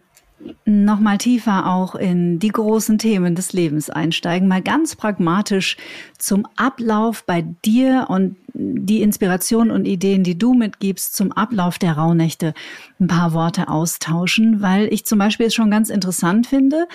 [0.66, 5.78] nochmal tiefer auch in die großen Themen des Lebens einsteigen, mal ganz pragmatisch
[6.18, 11.94] zum Ablauf bei dir und die Inspiration und Ideen, die du mitgibst zum Ablauf der
[11.94, 12.54] Rauhnächte,
[13.00, 16.88] ein paar Worte austauschen, weil ich zum Beispiel es schon ganz interessant finde,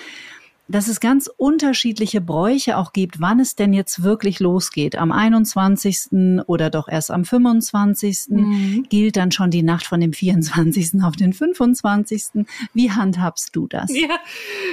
[0.67, 4.97] dass es ganz unterschiedliche Bräuche auch gibt, wann es denn jetzt wirklich losgeht.
[4.97, 6.43] Am 21.
[6.47, 8.25] oder doch erst am 25.
[8.29, 8.85] Mhm.
[8.89, 11.01] gilt dann schon die Nacht von dem 24.
[11.03, 12.45] auf den 25.
[12.73, 13.95] Wie handhabst du das?
[13.95, 14.19] Ja,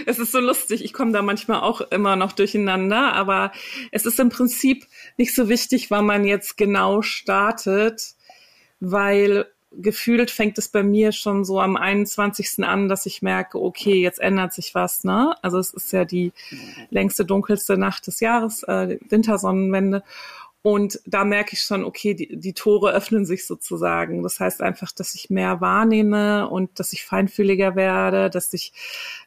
[0.07, 0.85] es ist so lustig.
[0.85, 3.53] Ich komme da manchmal auch immer noch durcheinander, aber
[3.91, 8.15] es ist im Prinzip nicht so wichtig, wann man jetzt genau startet,
[8.81, 9.47] weil
[9.81, 12.65] gefühlt fängt es bei mir schon so am 21.
[12.65, 15.35] an, dass ich merke, okay, jetzt ändert sich was, ne?
[15.43, 16.33] Also es ist ja die
[16.91, 20.03] längste, dunkelste Nacht des Jahres, äh, Wintersonnenwende.
[20.63, 24.23] Und da merke ich schon, okay, die, die Tore öffnen sich sozusagen.
[24.23, 28.73] Das heißt einfach, dass ich mehr wahrnehme und dass ich feinfühliger werde, dass ich,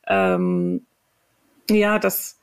[0.08, 0.86] ähm,
[1.70, 2.40] ja, dass,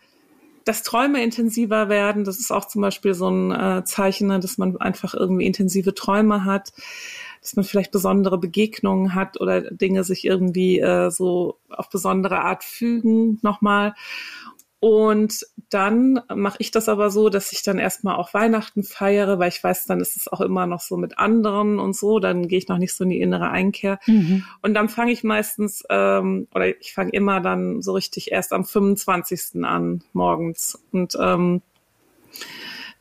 [0.64, 2.22] dass Träume intensiver werden.
[2.22, 5.94] Das ist auch zum Beispiel so ein äh, Zeichen, ne, dass man einfach irgendwie intensive
[5.94, 6.72] Träume hat
[7.44, 12.64] dass man vielleicht besondere Begegnungen hat oder Dinge sich irgendwie äh, so auf besondere Art
[12.64, 13.94] fügen nochmal.
[14.80, 19.48] Und dann mache ich das aber so, dass ich dann erstmal auch Weihnachten feiere, weil
[19.48, 22.18] ich weiß, dann ist es auch immer noch so mit anderen und so.
[22.18, 23.98] Dann gehe ich noch nicht so in die innere Einkehr.
[24.06, 24.44] Mhm.
[24.62, 28.64] Und dann fange ich meistens, ähm, oder ich fange immer dann so richtig erst am
[28.64, 29.64] 25.
[29.64, 30.78] an morgens.
[30.92, 31.62] Und ähm,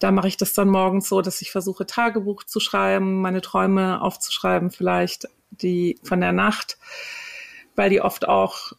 [0.04, 4.02] da mache ich das dann morgens so, dass ich versuche, Tagebuch zu schreiben, meine Träume
[4.02, 6.78] aufzuschreiben, vielleicht die von der Nacht,
[7.78, 8.74] weil die oft auch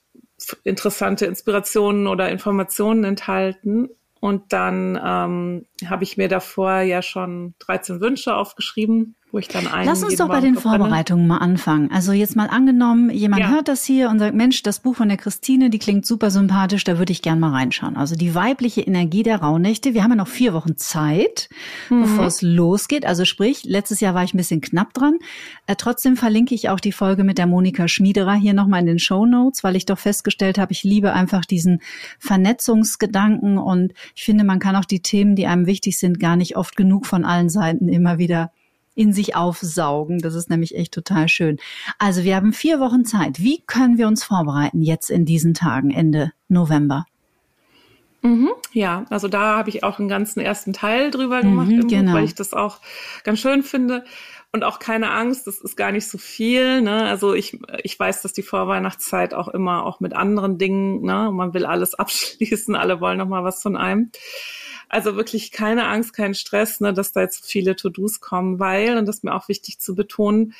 [0.64, 3.88] interessante Inspirationen oder Informationen enthalten.
[4.20, 9.66] Und dann ähm, habe ich mir davor ja schon 13 Wünsche aufgeschrieben wo ich dann
[9.66, 9.86] einen.
[9.86, 11.90] Lass uns doch bei den Vorbereitungen mal anfangen.
[11.90, 13.50] Also jetzt mal angenommen, jemand ja.
[13.50, 16.84] hört das hier und sagt, Mensch, das Buch von der Christine, die klingt super sympathisch,
[16.84, 17.96] da würde ich gern mal reinschauen.
[17.96, 19.92] Also die weibliche Energie der Rauhnächte.
[19.92, 21.48] Wir haben ja noch vier Wochen Zeit,
[21.90, 22.02] mhm.
[22.02, 23.04] bevor es losgeht.
[23.04, 25.18] Also sprich, letztes Jahr war ich ein bisschen knapp dran.
[25.66, 28.98] Äh, trotzdem verlinke ich auch die Folge mit der Monika Schmiederer hier nochmal in den
[29.00, 31.80] Show Notes, weil ich doch festgestellt habe, ich liebe einfach diesen
[32.20, 36.56] Vernetzungsgedanken und ich finde, man kann auch die Themen, die einem wichtig sind, gar nicht
[36.56, 38.52] oft genug von allen Seiten immer wieder
[38.94, 40.20] in sich aufsaugen.
[40.20, 41.58] Das ist nämlich echt total schön.
[41.98, 43.40] Also wir haben vier Wochen Zeit.
[43.40, 47.06] Wie können wir uns vorbereiten jetzt in diesen Tagen, Ende November?
[48.22, 52.14] Mhm, ja, also da habe ich auch einen ganzen ersten Teil drüber gemacht, Mhm, genau.
[52.14, 52.80] Weil ich das auch
[53.22, 54.04] ganz schön finde.
[54.54, 56.80] Und auch keine Angst, das ist gar nicht so viel.
[56.80, 57.06] Ne?
[57.06, 61.32] Also ich, ich weiß, dass die Vorweihnachtszeit auch immer auch mit anderen Dingen, ne?
[61.32, 64.12] man will alles abschließen, alle wollen noch mal was von einem.
[64.88, 69.06] Also wirklich keine Angst, kein Stress, ne, dass da jetzt viele To-Dos kommen, weil, und
[69.06, 70.54] das ist mir auch wichtig zu betonen,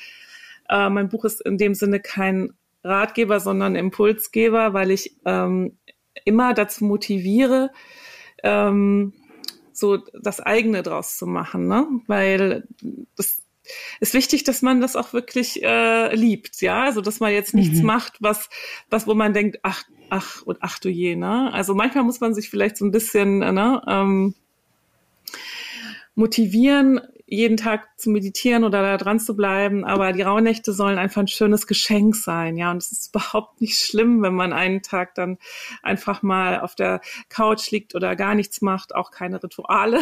[0.69, 2.53] äh, mein Buch ist in dem Sinne kein
[2.83, 5.79] Ratgeber, sondern Impulsgeber, weil ich ähm,
[6.25, 7.71] immer dazu motiviere,
[8.43, 9.13] ähm,
[9.73, 11.87] so das eigene draus zu machen, ne?
[12.09, 12.67] Weil
[13.15, 13.44] das
[14.01, 17.81] ist wichtig, dass man das auch wirklich äh, liebt, ja, also dass man jetzt nichts
[17.81, 17.87] Mhm.
[17.87, 18.49] macht, was
[18.91, 21.53] was wo man denkt, ach ach und ach du je, ne?
[21.53, 24.35] Also manchmal muss man sich vielleicht so ein bisschen äh, ne, ähm,
[26.15, 27.01] motivieren,
[27.35, 31.29] jeden Tag zu meditieren oder da dran zu bleiben, aber die Rauhnächte sollen einfach ein
[31.29, 35.39] schönes Geschenk sein, ja, und es ist überhaupt nicht schlimm, wenn man einen Tag dann
[35.83, 40.01] einfach mal auf der Couch liegt oder gar nichts macht, auch keine Rituale.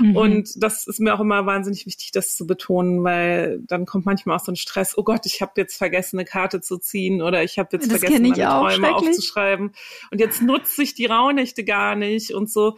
[0.00, 0.16] Mhm.
[0.16, 4.36] Und das ist mir auch immer wahnsinnig wichtig, das zu betonen, weil dann kommt manchmal
[4.36, 7.42] auch so ein Stress, oh Gott, ich habe jetzt vergessen, eine Karte zu ziehen oder
[7.42, 9.72] ich habe jetzt Das vergessen, meine auch, Träume aufzuschreiben.
[10.10, 12.76] Und jetzt nutze ich die Rauhnächte gar nicht und so.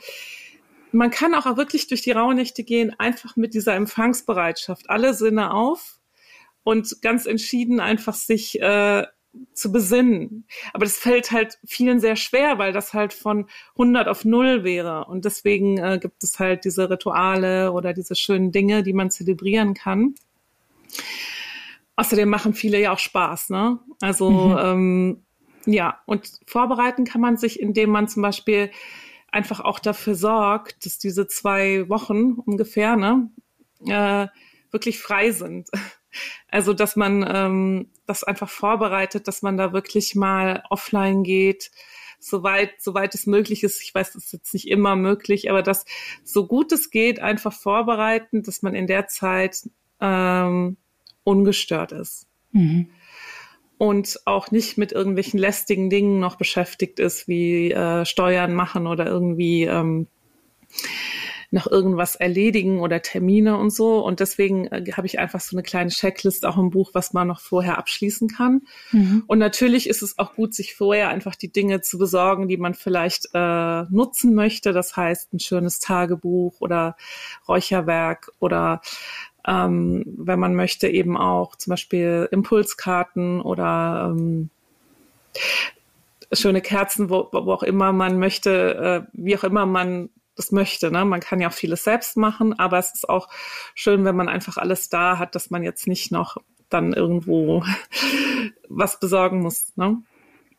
[0.92, 5.98] Man kann auch wirklich durch die Rauhnächte gehen, einfach mit dieser Empfangsbereitschaft, alle Sinne auf
[6.64, 9.07] und ganz entschieden einfach sich äh,
[9.55, 10.44] zu besinnen.
[10.72, 15.07] Aber das fällt halt vielen sehr schwer, weil das halt von 100 auf 0 wäre.
[15.07, 19.74] Und deswegen äh, gibt es halt diese Rituale oder diese schönen Dinge, die man zelebrieren
[19.74, 20.14] kann.
[21.96, 23.78] Außerdem machen viele ja auch Spaß, ne?
[24.00, 24.57] Also Mhm.
[24.59, 25.22] ähm,
[25.64, 28.70] ja, und vorbereiten kann man sich, indem man zum Beispiel
[29.33, 33.31] einfach auch dafür sorgt, dass diese zwei Wochen ungefähr, ne,
[33.87, 34.29] äh,
[34.71, 35.68] wirklich frei sind.
[36.47, 41.71] Also, dass man ähm, das einfach vorbereitet, dass man da wirklich mal offline geht,
[42.21, 43.81] soweit, soweit es möglich ist.
[43.81, 45.87] Ich weiß, das ist jetzt nicht immer möglich, aber das
[46.23, 49.71] so gut es geht, einfach vorbereiten, dass man in der Zeit
[50.03, 50.77] ähm,
[51.25, 52.88] ungestört ist Mhm.
[53.83, 59.07] Und auch nicht mit irgendwelchen lästigen Dingen noch beschäftigt ist, wie äh, Steuern machen oder
[59.07, 60.07] irgendwie ähm,
[61.51, 63.99] noch irgendwas erledigen oder Termine und so.
[63.99, 67.27] Und deswegen äh, habe ich einfach so eine kleine Checklist auch im Buch, was man
[67.27, 68.62] noch vorher abschließen kann.
[68.92, 69.25] Mhm.
[69.27, 72.75] Und natürlich ist es auch gut, sich vorher einfach die Dinge zu besorgen, die man
[72.75, 74.73] vielleicht äh, nutzen möchte.
[74.73, 76.97] Das heißt, ein schönes Tagebuch oder
[77.49, 78.81] Räucherwerk oder
[79.46, 84.50] ähm, wenn man möchte, eben auch zum Beispiel Impulskarten oder ähm,
[86.33, 90.90] schöne Kerzen, wo, wo auch immer man möchte, äh, wie auch immer man das möchte.
[90.90, 91.05] Ne?
[91.05, 93.28] Man kann ja auch vieles selbst machen, aber es ist auch
[93.74, 97.64] schön, wenn man einfach alles da hat, dass man jetzt nicht noch dann irgendwo
[98.68, 99.72] was besorgen muss.
[99.76, 99.98] Ne?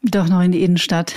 [0.03, 1.15] Doch noch in die Innenstadt.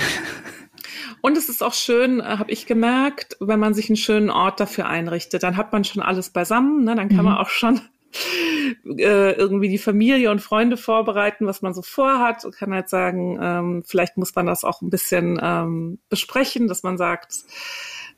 [1.26, 4.60] Und es ist auch schön, äh, habe ich gemerkt, wenn man sich einen schönen Ort
[4.60, 6.94] dafür einrichtet, dann hat man schon alles beisammen, ne?
[6.94, 7.24] dann kann Mhm.
[7.24, 7.80] man auch schon
[8.96, 13.40] äh, irgendwie die Familie und Freunde vorbereiten, was man so vorhat und kann halt sagen,
[13.42, 17.34] ähm, vielleicht muss man das auch ein bisschen ähm, besprechen, dass man sagt,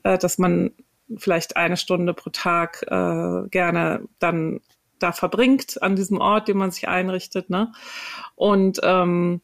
[0.03, 0.73] äh, dass man
[1.16, 4.61] vielleicht eine Stunde pro Tag äh, gerne dann
[4.99, 7.73] da verbringt an diesem Ort, den man sich einrichtet, ne?
[8.35, 9.40] Und ähm,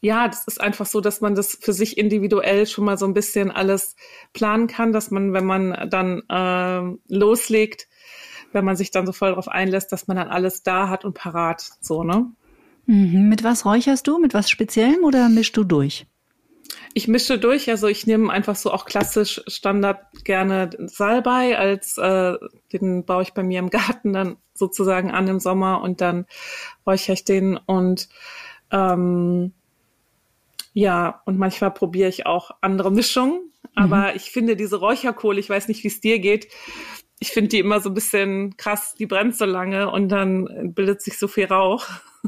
[0.00, 3.14] ja, das ist einfach so, dass man das für sich individuell schon mal so ein
[3.14, 3.96] bisschen alles
[4.32, 7.88] planen kann, dass man, wenn man dann ähm, loslegt,
[8.52, 11.14] wenn man sich dann so voll darauf einlässt, dass man dann alles da hat und
[11.14, 12.30] parat, so, ne?
[12.86, 13.28] Mhm.
[13.28, 14.18] Mit was räucherst du?
[14.18, 16.06] Mit was Speziellem oder mischst du durch?
[16.94, 22.34] Ich mische durch, also ich nehme einfach so auch klassisch Standard gerne Salbei als äh,
[22.72, 26.26] den baue ich bei mir im Garten dann sozusagen an im Sommer und dann
[26.86, 28.08] räuchere ich den und
[28.70, 29.52] ähm,
[30.78, 35.66] ja, und manchmal probiere ich auch andere Mischungen, aber ich finde diese Räucherkohle, ich weiß
[35.66, 36.46] nicht, wie es dir geht,
[37.18, 41.02] ich finde die immer so ein bisschen krass, die brennt so lange und dann bildet
[41.02, 41.84] sich so viel Rauch.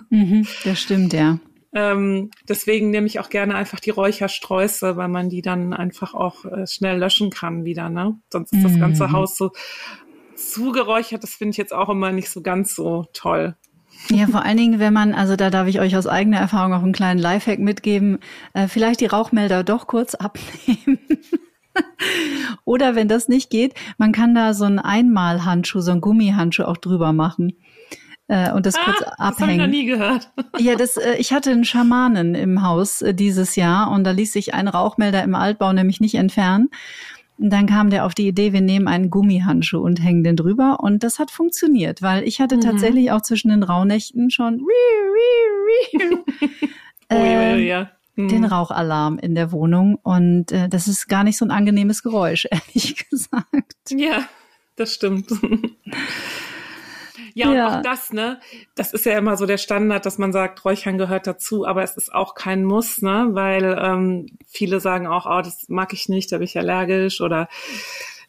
[0.09, 0.49] Mhm.
[0.65, 1.39] Das stimmt, ja.
[1.73, 6.45] Ähm, deswegen nehme ich auch gerne einfach die Räuchersträuße, weil man die dann einfach auch
[6.45, 7.89] äh, schnell löschen kann wieder.
[7.89, 8.19] Ne?
[8.33, 9.13] Sonst ist das ganze Mhm.
[9.13, 9.53] Haus so
[10.35, 11.23] zugeräuchert.
[11.23, 13.55] Das finde ich jetzt auch immer nicht so ganz so toll.
[14.09, 16.83] Ja, vor allen Dingen, wenn man, also da darf ich euch aus eigener Erfahrung auch
[16.83, 18.19] einen kleinen Lifehack mitgeben,
[18.55, 20.99] äh, vielleicht die Rauchmelder doch kurz abnehmen.
[22.65, 26.79] Oder wenn das nicht geht, man kann da so einen Einmalhandschuh, so einen Gummihandschuh auch
[26.79, 27.53] drüber machen
[28.31, 29.71] äh, und das kurz ah, das habe ich noch abhängen.
[29.71, 30.31] nie gehört.
[30.59, 34.33] Ja, das, äh, ich hatte einen Schamanen im Haus äh, dieses Jahr und da ließ
[34.33, 36.71] sich ein Rauchmelder im Altbau nämlich nicht entfernen.
[37.40, 40.79] Und dann kam der auf die Idee, wir nehmen einen Gummihandschuh und hängen den drüber.
[40.81, 42.61] Und das hat funktioniert, weil ich hatte Mhm.
[42.61, 44.61] tatsächlich auch zwischen den Rauhnächten schon
[47.57, 49.96] ja, den Rauchalarm in der Wohnung.
[50.03, 53.90] Und äh, das ist gar nicht so ein angenehmes Geräusch, ehrlich gesagt.
[53.90, 54.29] Ja,
[54.76, 55.31] das stimmt.
[57.35, 58.40] Ja, ja, und auch das, ne?
[58.75, 61.97] Das ist ja immer so der Standard, dass man sagt, Räuchern gehört dazu, aber es
[61.97, 63.29] ist auch kein Muss, ne?
[63.33, 67.49] Weil ähm, viele sagen auch, oh, das mag ich nicht, da bin ich allergisch oder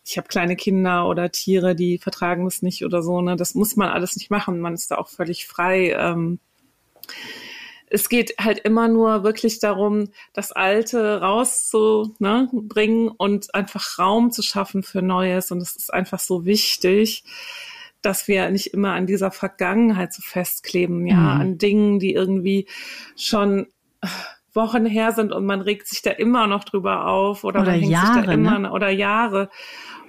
[0.05, 3.35] ich habe kleine Kinder oder Tiere, die vertragen es nicht oder so, ne?
[3.35, 4.59] Das muss man alles nicht machen.
[4.59, 5.91] Man ist da auch völlig frei.
[5.97, 6.39] Ähm,
[7.91, 14.41] es geht halt immer nur wirklich darum, das Alte rauszubringen ne, und einfach Raum zu
[14.41, 15.51] schaffen für Neues.
[15.51, 17.25] Und es ist einfach so wichtig,
[18.01, 21.41] dass wir nicht immer an dieser Vergangenheit so festkleben, ja, mhm.
[21.41, 22.67] an Dingen, die irgendwie
[23.15, 23.67] schon
[24.53, 27.79] Wochen her sind und man regt sich da immer noch drüber auf oder, oder man
[27.79, 28.71] hängt Jahre, sich da immer ne?
[28.71, 29.49] oder Jahre.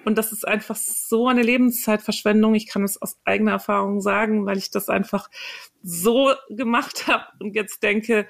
[0.05, 2.55] Und das ist einfach so eine Lebenszeitverschwendung.
[2.55, 5.31] Ich kann es aus eigener Erfahrung sagen, weil ich das einfach
[5.83, 8.27] so gemacht habe und jetzt denke,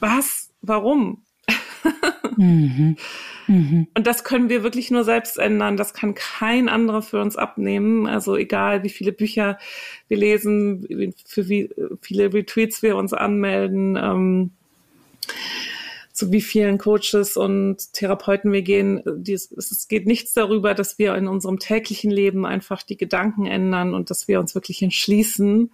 [0.00, 1.24] was, warum?
[2.36, 2.96] Mhm.
[3.46, 3.86] Mhm.
[3.94, 5.76] Und das können wir wirklich nur selbst ändern.
[5.76, 8.06] Das kann kein anderer für uns abnehmen.
[8.06, 9.58] Also egal, wie viele Bücher
[10.08, 13.96] wir lesen, für wie viele Retweets wir uns anmelden.
[13.96, 14.50] Ähm,
[16.18, 19.00] zu wie vielen Coaches und Therapeuten wir gehen.
[19.26, 24.10] Es geht nichts darüber, dass wir in unserem täglichen Leben einfach die Gedanken ändern und
[24.10, 25.70] dass wir uns wirklich entschließen,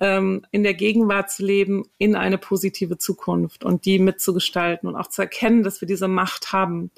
[0.00, 5.08] ähm, in der Gegenwart zu leben, in eine positive Zukunft und die mitzugestalten und auch
[5.08, 6.90] zu erkennen, dass wir diese Macht haben.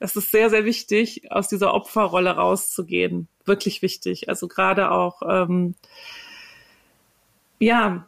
[0.00, 3.28] Es ist sehr, sehr wichtig, aus dieser Opferrolle rauszugehen.
[3.44, 4.28] Wirklich wichtig.
[4.28, 5.74] Also gerade auch, ähm,
[7.58, 8.06] ja,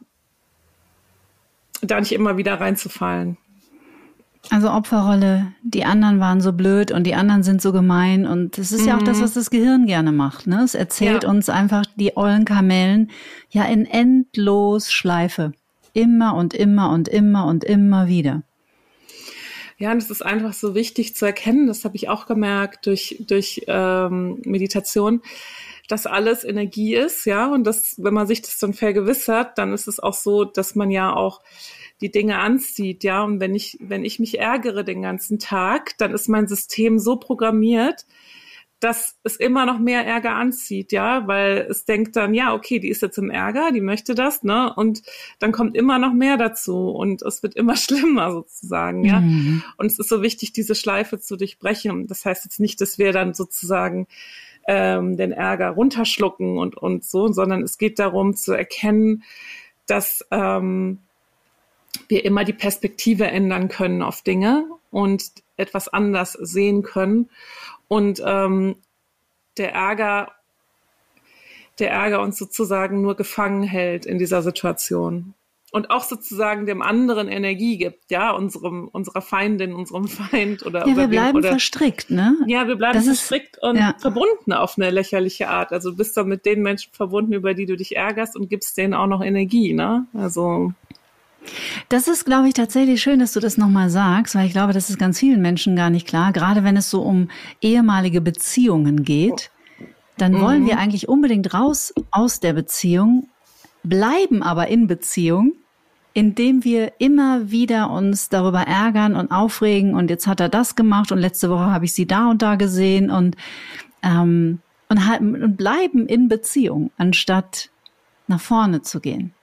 [1.81, 3.37] da nicht immer wieder reinzufallen.
[4.51, 8.71] Also Opferrolle, die anderen waren so blöd und die anderen sind so gemein und das
[8.71, 8.87] ist mhm.
[8.87, 9.23] ja auch das, mhm.
[9.23, 10.47] was das Gehirn gerne macht.
[10.47, 10.63] Ne?
[10.63, 11.29] Es erzählt ja.
[11.29, 13.09] uns einfach die ollen Kamellen
[13.49, 15.53] ja in endlos Schleife.
[15.93, 18.43] Immer und immer und immer und immer wieder.
[19.77, 23.23] Ja, und es ist einfach so wichtig zu erkennen, das habe ich auch gemerkt durch,
[23.27, 25.21] durch ähm, Meditation,
[25.89, 29.87] dass alles Energie ist, ja, und dass, wenn man sich das dann vergewissert, dann ist
[29.87, 31.41] es auch so, dass man ja auch
[32.01, 33.23] die Dinge anzieht, ja.
[33.23, 37.17] Und wenn ich, wenn ich mich ärgere den ganzen Tag, dann ist mein System so
[37.17, 38.05] programmiert,
[38.79, 42.89] dass es immer noch mehr Ärger anzieht, ja, weil es denkt dann, ja, okay, die
[42.89, 45.01] ist jetzt im Ärger, die möchte das, ne, und
[45.39, 49.21] dann kommt immer noch mehr dazu und es wird immer schlimmer sozusagen, ja.
[49.21, 49.63] Mhm.
[49.77, 52.07] Und es ist so wichtig, diese Schleife zu durchbrechen.
[52.07, 54.07] Das heißt jetzt nicht, dass wir dann sozusagen
[54.67, 59.23] ähm, den Ärger runterschlucken und und so, sondern es geht darum zu erkennen,
[59.87, 60.99] dass ähm,
[62.07, 65.23] wir immer die Perspektive ändern können auf Dinge und
[65.57, 67.29] etwas anders sehen können.
[67.87, 68.75] Und ähm,
[69.57, 70.31] der Ärger,
[71.79, 75.33] der Ärger uns sozusagen nur gefangen hält in dieser Situation.
[75.71, 80.87] Und auch sozusagen dem anderen Energie gibt, ja, unserem, unserer Feindin, unserem Feind oder.
[80.87, 82.37] Ja, wir bleiben oder, verstrickt, ne?
[82.47, 83.93] Ja, wir bleiben das verstrickt ist, und ja.
[83.99, 85.73] verbunden auf eine lächerliche Art.
[85.73, 88.77] Also du bist dann mit den Menschen verbunden, über die du dich ärgerst und gibst
[88.77, 90.07] denen auch noch Energie, ne?
[90.13, 90.71] Also.
[91.89, 94.89] Das ist, glaube ich, tatsächlich schön, dass du das nochmal sagst, weil ich glaube, das
[94.89, 96.31] ist ganz vielen Menschen gar nicht klar.
[96.31, 97.29] Gerade wenn es so um
[97.61, 99.51] ehemalige Beziehungen geht,
[100.17, 100.41] dann mhm.
[100.41, 103.29] wollen wir eigentlich unbedingt raus aus der Beziehung,
[103.83, 105.53] bleiben aber in Beziehung,
[106.13, 111.11] indem wir immer wieder uns darüber ärgern und aufregen und jetzt hat er das gemacht
[111.11, 113.35] und letzte Woche habe ich sie da und da gesehen und
[114.01, 117.69] ähm, und, halt, und bleiben in Beziehung, anstatt
[118.27, 119.33] nach vorne zu gehen.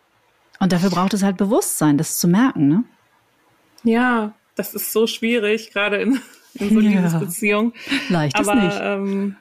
[0.63, 2.85] Und dafür braucht es halt Bewusstsein, das zu merken, ne?
[3.83, 6.21] Ja, das ist so schwierig, gerade in,
[6.55, 6.91] in so ja.
[6.91, 7.73] Liebesbeziehungen.
[8.09, 8.79] Leicht ist nicht.
[8.81, 9.35] Ähm,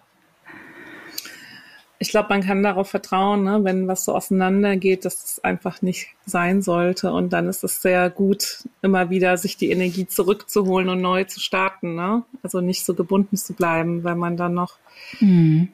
[1.99, 6.07] ich glaube, man kann darauf vertrauen, ne, wenn was so auseinandergeht, dass es einfach nicht
[6.25, 7.11] sein sollte.
[7.11, 11.39] Und dann ist es sehr gut, immer wieder sich die Energie zurückzuholen und neu zu
[11.39, 11.93] starten.
[11.93, 12.23] Ne?
[12.41, 14.79] Also nicht so gebunden zu bleiben, weil man dann noch.
[15.19, 15.69] Mhm.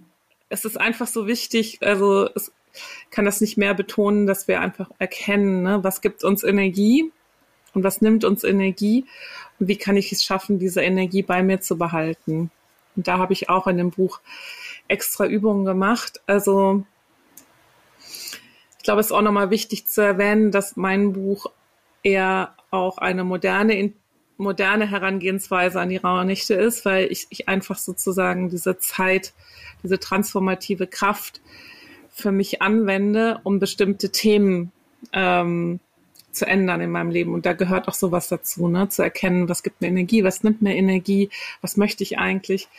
[0.49, 2.51] Es ist einfach so wichtig, also es,
[3.11, 7.11] kann das nicht mehr betonen, dass wir einfach erkennen, ne, was gibt uns Energie
[7.73, 9.05] und was nimmt uns Energie
[9.59, 12.51] und wie kann ich es schaffen, diese Energie bei mir zu behalten.
[12.95, 14.19] Und da habe ich auch in dem Buch
[14.87, 16.21] extra Übungen gemacht.
[16.25, 16.83] Also
[18.77, 21.47] ich glaube, es ist auch nochmal wichtig zu erwähnen, dass mein Buch
[22.03, 23.93] eher auch eine moderne
[24.37, 29.33] moderne Herangehensweise an die Rauhnächte ist, weil ich, ich einfach sozusagen diese Zeit,
[29.83, 31.41] diese transformative Kraft
[32.17, 34.71] für mich anwende, um bestimmte Themen
[35.13, 35.79] ähm,
[36.31, 37.33] zu ändern in meinem Leben.
[37.35, 38.89] Und da gehört auch sowas dazu, ne?
[38.89, 41.29] zu erkennen, was gibt mir Energie, was nimmt mir Energie,
[41.61, 42.69] was möchte ich eigentlich.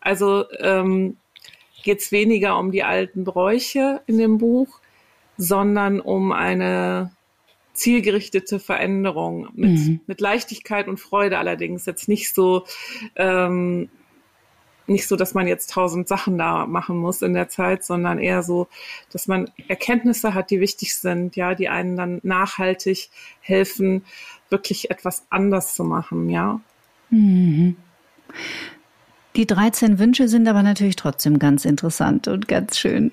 [0.00, 1.18] Also ähm,
[1.82, 4.80] geht es weniger um die alten Bräuche in dem Buch,
[5.36, 7.12] sondern um eine
[7.74, 10.00] zielgerichtete Veränderung mit, mhm.
[10.06, 11.84] mit Leichtigkeit und Freude allerdings.
[11.84, 12.64] Jetzt nicht so,
[13.14, 13.90] ähm,
[14.86, 18.42] nicht so, dass man jetzt tausend Sachen da machen muss in der Zeit, sondern eher
[18.42, 18.68] so,
[19.12, 23.10] dass man Erkenntnisse hat, die wichtig sind, ja, die einen dann nachhaltig
[23.40, 24.04] helfen,
[24.48, 26.60] wirklich etwas anders zu machen, ja.
[27.10, 27.76] Mhm.
[29.36, 33.12] Die 13 Wünsche sind aber natürlich trotzdem ganz interessant und ganz schön.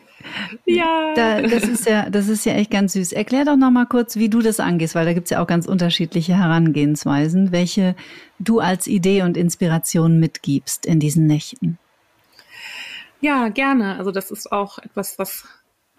[0.66, 1.14] Ja.
[1.16, 3.12] Da, das ist ja, das ist ja echt ganz süß.
[3.12, 5.66] Erklär doch noch mal kurz, wie du das angehst, weil da gibt's ja auch ganz
[5.66, 7.96] unterschiedliche Herangehensweisen, welche
[8.40, 11.78] du als Idee und Inspiration mitgibst in diesen Nächten.
[13.20, 13.98] Ja, gerne.
[13.98, 15.46] Also das ist auch etwas, was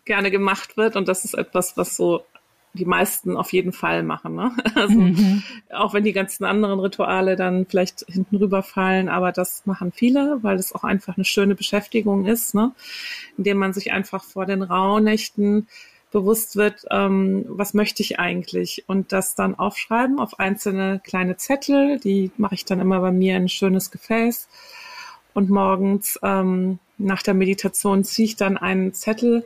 [0.06, 2.24] gerne gemacht wird und das ist etwas, was so
[2.74, 4.34] die meisten auf jeden Fall machen.
[4.34, 4.50] Ne?
[4.74, 5.42] Also mhm.
[5.72, 10.56] auch wenn die ganzen anderen Rituale dann vielleicht hinten rüberfallen, aber das machen viele, weil
[10.56, 12.72] es auch einfach eine schöne Beschäftigung ist, ne?
[13.38, 15.68] indem man sich einfach vor den Rauhnächten
[16.10, 21.98] bewusst wird, ähm, was möchte ich eigentlich und das dann aufschreiben auf einzelne kleine Zettel,
[21.98, 24.48] die mache ich dann immer bei mir in ein schönes Gefäß
[25.34, 29.44] und morgens ähm, nach der Meditation ziehe ich dann einen Zettel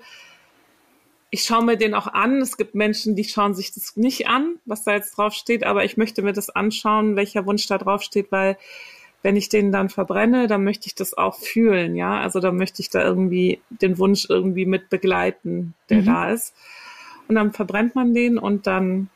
[1.31, 2.41] ich schaue mir den auch an.
[2.41, 5.85] Es gibt Menschen, die schauen sich das nicht an, was da jetzt drauf steht, aber
[5.85, 8.57] ich möchte mir das anschauen, welcher Wunsch da drauf steht, weil
[9.23, 12.21] wenn ich den dann verbrenne, dann möchte ich das auch fühlen, ja.
[12.21, 16.07] Also dann möchte ich da irgendwie den Wunsch irgendwie mit begleiten, der mhm.
[16.07, 16.55] da ist.
[17.27, 19.11] Und dann verbrennt man den und dann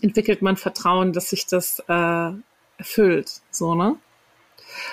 [0.00, 2.30] entwickelt man Vertrauen, dass sich das äh,
[2.78, 3.96] erfüllt, so ne.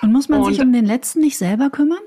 [0.02, 2.00] Und muss man und, sich um den letzten nicht selber kümmern?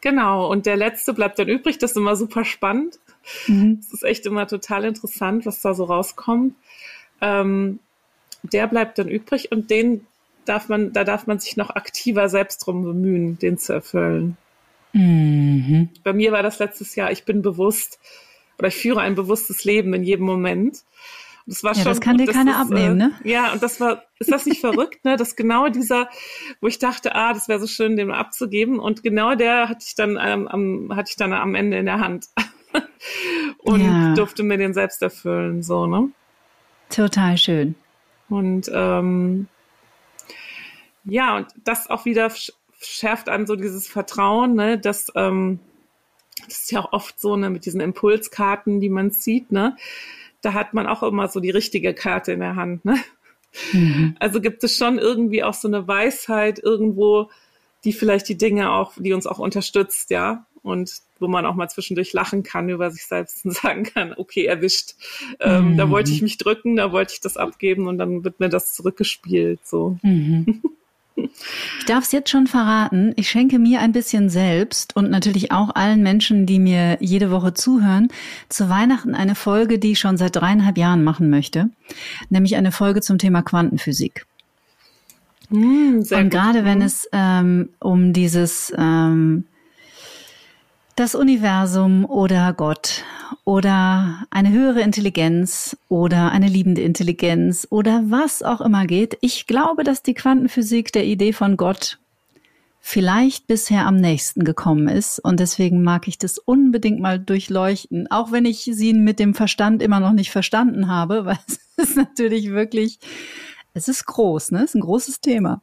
[0.00, 0.50] Genau.
[0.50, 1.78] Und der letzte bleibt dann übrig.
[1.78, 2.98] Das ist immer super spannend.
[3.46, 3.78] Mhm.
[3.80, 6.54] Es ist echt immer total interessant, was da so rauskommt.
[7.20, 7.78] Ähm,
[8.42, 10.06] der bleibt dann übrig und den
[10.44, 14.36] darf man, da darf man sich noch aktiver selbst drum bemühen, den zu erfüllen.
[14.92, 15.90] Mhm.
[16.02, 17.98] Bei mir war das letztes Jahr, ich bin bewusst
[18.58, 20.82] oder ich führe ein bewusstes Leben in jedem Moment.
[21.46, 23.12] Das war ja, schon das kann gut, dir keiner abnehmen, ne?
[23.24, 25.16] Äh, ja, und das war, ist das nicht verrückt, ne?
[25.16, 26.08] Dass genau dieser,
[26.60, 29.94] wo ich dachte, ah, das wäre so schön, den abzugeben, und genau der hatte ich
[29.94, 32.26] dann ähm, am, hatte ich dann am Ende in der Hand.
[33.58, 34.14] Und ja.
[34.14, 36.10] durfte mir den selbst erfüllen, so, ne?
[36.88, 37.74] Total schön.
[38.28, 39.48] Und ähm,
[41.04, 42.30] ja, und das auch wieder
[42.80, 45.60] schärft an so dieses Vertrauen, ne, dass ähm,
[46.46, 49.76] das ist ja auch oft so, ne, mit diesen Impulskarten, die man zieht, ne,
[50.40, 52.96] da hat man auch immer so die richtige Karte in der Hand, ne?
[53.72, 54.16] Mhm.
[54.20, 57.30] Also gibt es schon irgendwie auch so eine Weisheit irgendwo,
[57.82, 61.68] die vielleicht die Dinge auch, die uns auch unterstützt, ja und wo man auch mal
[61.68, 64.94] zwischendurch lachen kann über sich selbst und sagen kann, okay, erwischt.
[65.40, 65.76] Ähm, mhm.
[65.76, 68.74] Da wollte ich mich drücken, da wollte ich das abgeben und dann wird mir das
[68.74, 69.60] zurückgespielt.
[69.64, 69.98] So.
[70.02, 70.62] Mhm.
[71.78, 73.12] Ich darf es jetzt schon verraten.
[73.16, 77.54] Ich schenke mir ein bisschen selbst und natürlich auch allen Menschen, die mir jede Woche
[77.54, 78.08] zuhören,
[78.48, 81.70] zu Weihnachten eine Folge, die ich schon seit dreieinhalb Jahren machen möchte,
[82.28, 84.26] nämlich eine Folge zum Thema Quantenphysik.
[85.50, 86.84] Mm, und gerade wenn mhm.
[86.84, 89.44] es ähm, um dieses ähm,
[90.96, 93.04] das Universum oder Gott
[93.44, 99.16] oder eine höhere Intelligenz oder eine liebende Intelligenz oder was auch immer geht.
[99.20, 101.98] Ich glaube, dass die Quantenphysik der Idee von Gott
[102.80, 105.18] vielleicht bisher am nächsten gekommen ist.
[105.18, 109.82] Und deswegen mag ich das unbedingt mal durchleuchten, auch wenn ich sie mit dem Verstand
[109.82, 112.98] immer noch nicht verstanden habe, weil es ist natürlich wirklich,
[113.74, 114.64] es ist groß, ne?
[114.64, 115.62] Es ist ein großes Thema.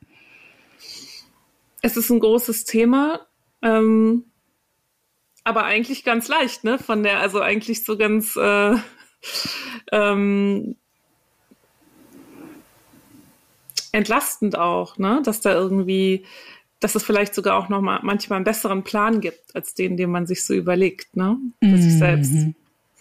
[1.81, 3.21] Es ist ein großes Thema.
[3.61, 4.25] Ähm
[5.47, 6.77] aber eigentlich ganz leicht, ne?
[6.77, 8.75] Von der, also eigentlich so ganz äh,
[9.93, 10.75] ähm,
[13.93, 15.21] entlastend auch, ne?
[15.23, 16.25] Dass da irgendwie,
[16.81, 20.11] dass es vielleicht sogar auch noch mal manchmal einen besseren Plan gibt, als den, den
[20.11, 21.37] man sich so überlegt, ne?
[21.61, 21.81] Für mhm.
[21.81, 22.33] sich selbst.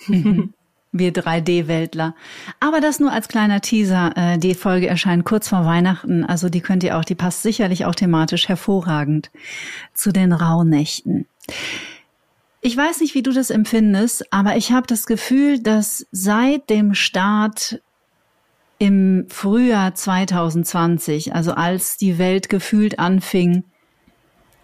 [0.93, 2.15] Wir 3D-Weltler.
[2.61, 4.13] Aber das nur als kleiner Teaser.
[4.15, 7.87] Äh, die Folge erscheint kurz vor Weihnachten, also die könnt ihr auch, die passt sicherlich
[7.87, 9.33] auch thematisch hervorragend
[9.95, 11.27] zu den Rauhnächten.
[12.67, 16.95] Ich weiß nicht, wie du das empfindest, aber ich habe das Gefühl, dass seit dem
[16.95, 17.81] Start
[18.81, 23.63] im Frühjahr 2020, also als die Welt gefühlt anfing,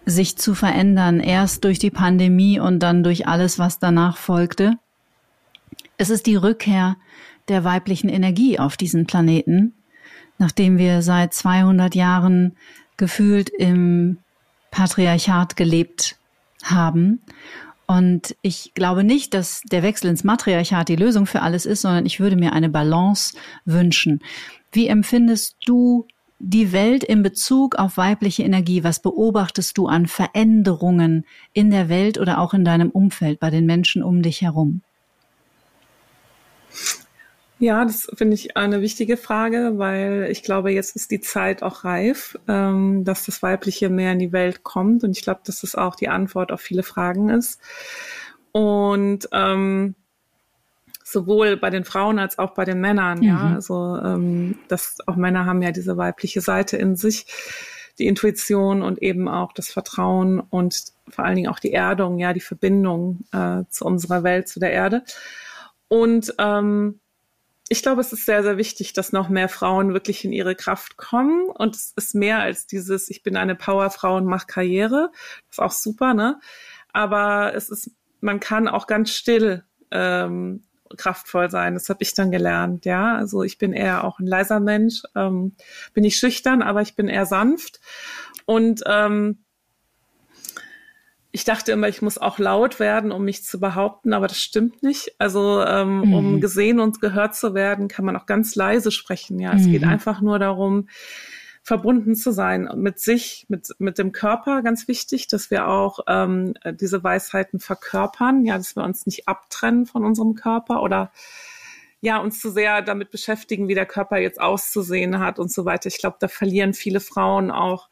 [0.05, 4.73] sich zu verändern, erst durch die Pandemie und dann durch alles, was danach folgte.
[5.95, 6.97] Es ist die Rückkehr
[7.47, 9.75] der weiblichen Energie auf diesen Planeten,
[10.37, 12.57] nachdem wir seit 200 Jahren
[12.97, 14.17] gefühlt im
[14.71, 16.17] Patriarchat gelebt
[16.65, 17.21] haben
[17.93, 22.07] und ich glaube nicht, dass der Wechsel ins Matriarchat die Lösung für alles ist, sondern
[22.07, 24.23] ich würde mir eine Balance wünschen.
[24.71, 26.07] Wie empfindest du
[26.39, 28.83] die Welt in Bezug auf weibliche Energie?
[28.83, 33.67] Was beobachtest du an Veränderungen in der Welt oder auch in deinem Umfeld bei den
[33.67, 34.81] Menschen um dich herum?
[37.63, 41.85] Ja, das finde ich eine wichtige Frage, weil ich glaube, jetzt ist die Zeit auch
[41.85, 45.05] reif, ähm, dass das Weibliche mehr in die Welt kommt.
[45.05, 47.61] Und ich glaube, dass das auch die Antwort auf viele Fragen ist.
[48.51, 49.95] Und ähm,
[51.05, 53.23] sowohl bei den Frauen als auch bei den Männern, mhm.
[53.23, 53.53] ja.
[53.53, 57.27] Also ähm, das auch Männer haben ja diese weibliche Seite in sich,
[57.97, 62.33] die Intuition und eben auch das Vertrauen und vor allen Dingen auch die Erdung, ja,
[62.33, 65.03] die Verbindung äh, zu unserer Welt, zu der Erde.
[65.87, 66.99] Und ähm,
[67.69, 70.97] ich glaube, es ist sehr, sehr wichtig, dass noch mehr Frauen wirklich in ihre Kraft
[70.97, 71.47] kommen.
[71.47, 75.11] Und es ist mehr als dieses, ich bin eine Powerfrau und mache Karriere.
[75.49, 76.39] Das ist auch super, ne?
[76.91, 77.91] Aber es ist,
[78.21, 80.63] man kann auch ganz still ähm,
[80.97, 81.73] kraftvoll sein.
[81.73, 83.15] Das habe ich dann gelernt, ja.
[83.15, 85.55] Also ich bin eher auch ein leiser Mensch, ähm,
[85.93, 87.79] bin ich schüchtern, aber ich bin eher sanft.
[88.45, 89.42] Und ähm,
[91.35, 94.83] ich dachte immer, ich muss auch laut werden, um mich zu behaupten, aber das stimmt
[94.83, 95.15] nicht.
[95.17, 96.13] Also ähm, mhm.
[96.13, 99.39] um gesehen und gehört zu werden, kann man auch ganz leise sprechen.
[99.39, 99.71] Ja, es mhm.
[99.71, 100.89] geht einfach nur darum,
[101.63, 104.61] verbunden zu sein mit sich, mit mit dem Körper.
[104.61, 108.45] Ganz wichtig, dass wir auch ähm, diese Weisheiten verkörpern.
[108.45, 111.11] Ja, dass wir uns nicht abtrennen von unserem Körper oder
[111.99, 115.87] ja, uns zu sehr damit beschäftigen, wie der Körper jetzt auszusehen hat und so weiter.
[115.87, 117.89] Ich glaube, da verlieren viele Frauen auch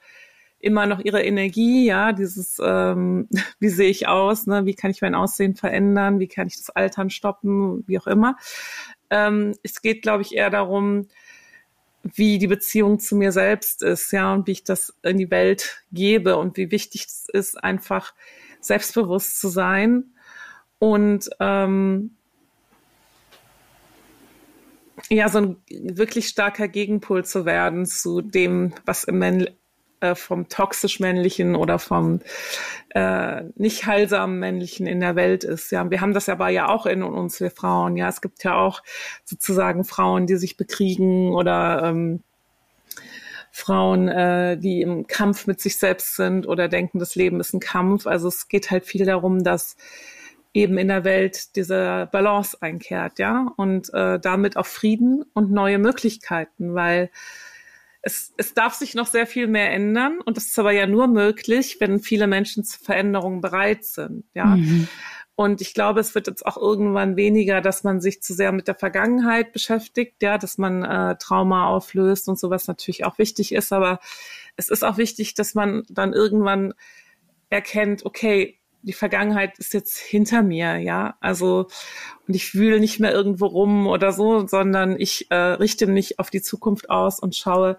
[0.63, 3.27] immer noch ihre Energie, ja, dieses, ähm,
[3.59, 4.65] wie sehe ich aus, ne?
[4.65, 8.37] wie kann ich mein Aussehen verändern, wie kann ich das Altern stoppen, wie auch immer.
[9.09, 11.07] Ähm, es geht, glaube ich, eher darum,
[12.03, 15.83] wie die Beziehung zu mir selbst ist, ja, und wie ich das in die Welt
[15.91, 18.13] gebe und wie wichtig es ist, einfach
[18.59, 20.05] selbstbewusst zu sein
[20.79, 22.15] und ähm,
[25.09, 29.19] ja, so ein wirklich starker Gegenpol zu werden zu dem, was im
[30.01, 32.19] äh, vom toxisch männlichen oder vom
[32.89, 35.71] äh, nicht heilsamen männlichen in der Welt ist.
[35.71, 37.95] Ja, wir haben das aber ja auch in uns, wir Frauen.
[37.95, 38.83] Ja, es gibt ja auch
[39.23, 42.23] sozusagen Frauen, die sich bekriegen oder ähm,
[43.51, 47.59] Frauen, äh, die im Kampf mit sich selbst sind oder denken, das Leben ist ein
[47.59, 48.07] Kampf.
[48.07, 49.75] Also es geht halt viel darum, dass
[50.53, 55.79] eben in der Welt diese Balance einkehrt, ja, und äh, damit auch Frieden und neue
[55.79, 57.09] Möglichkeiten, weil
[58.01, 61.07] es, es darf sich noch sehr viel mehr ändern und das ist aber ja nur
[61.07, 64.25] möglich, wenn viele Menschen zu Veränderungen bereit sind.
[64.33, 64.55] Ja.
[64.55, 64.87] Mhm.
[65.35, 68.67] Und ich glaube, es wird jetzt auch irgendwann weniger, dass man sich zu sehr mit
[68.67, 73.73] der Vergangenheit beschäftigt, ja, dass man äh, Trauma auflöst und sowas natürlich auch wichtig ist.
[73.73, 73.99] Aber
[74.55, 76.73] es ist auch wichtig, dass man dann irgendwann
[77.49, 81.15] erkennt, okay, die Vergangenheit ist jetzt hinter mir, ja.
[81.19, 81.67] Also,
[82.27, 86.29] und ich wühle nicht mehr irgendwo rum oder so, sondern ich äh, richte mich auf
[86.29, 87.77] die Zukunft aus und schaue,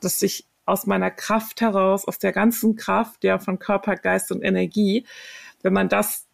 [0.00, 4.42] dass ich aus meiner Kraft heraus, aus der ganzen Kraft, ja, von Körper, Geist und
[4.42, 5.06] Energie,
[5.62, 6.26] wenn man das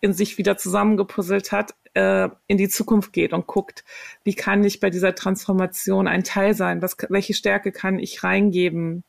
[0.00, 3.84] in sich wieder zusammengepuzzelt hat, äh, in die Zukunft geht und guckt,
[4.22, 6.82] wie kann ich bei dieser Transformation ein Teil sein?
[6.82, 9.04] Was, welche Stärke kann ich reingeben?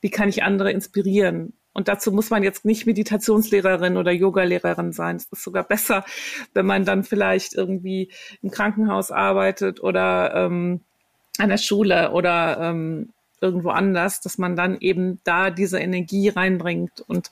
[0.00, 1.54] Wie kann ich andere inspirieren?
[1.72, 5.16] Und dazu muss man jetzt nicht Meditationslehrerin oder Yogalehrerin sein.
[5.16, 6.04] Es ist sogar besser,
[6.54, 8.10] wenn man dann vielleicht irgendwie
[8.42, 10.80] im Krankenhaus arbeitet oder ähm,
[11.38, 13.10] an der Schule oder ähm,
[13.40, 17.30] irgendwo anders, dass man dann eben da diese Energie reinbringt und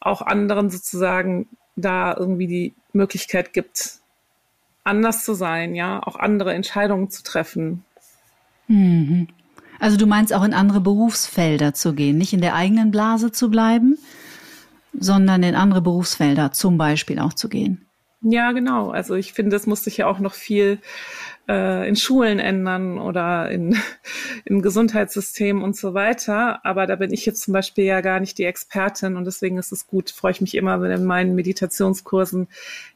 [0.00, 4.00] auch anderen sozusagen da irgendwie die Möglichkeit gibt,
[4.84, 7.84] anders zu sein, ja, auch andere Entscheidungen zu treffen.
[8.66, 9.28] Mhm.
[9.82, 13.50] Also du meinst auch in andere Berufsfelder zu gehen, nicht in der eigenen Blase zu
[13.50, 13.98] bleiben,
[14.96, 17.84] sondern in andere Berufsfelder zum Beispiel auch zu gehen.
[18.20, 18.90] Ja, genau.
[18.90, 20.78] Also ich finde, es muss sich ja auch noch viel
[21.48, 23.76] äh, in Schulen ändern oder in,
[24.44, 26.64] im Gesundheitssystem und so weiter.
[26.64, 29.72] Aber da bin ich jetzt zum Beispiel ja gar nicht die Expertin und deswegen ist
[29.72, 32.46] es gut, freue ich mich immer, wenn in meinen Meditationskursen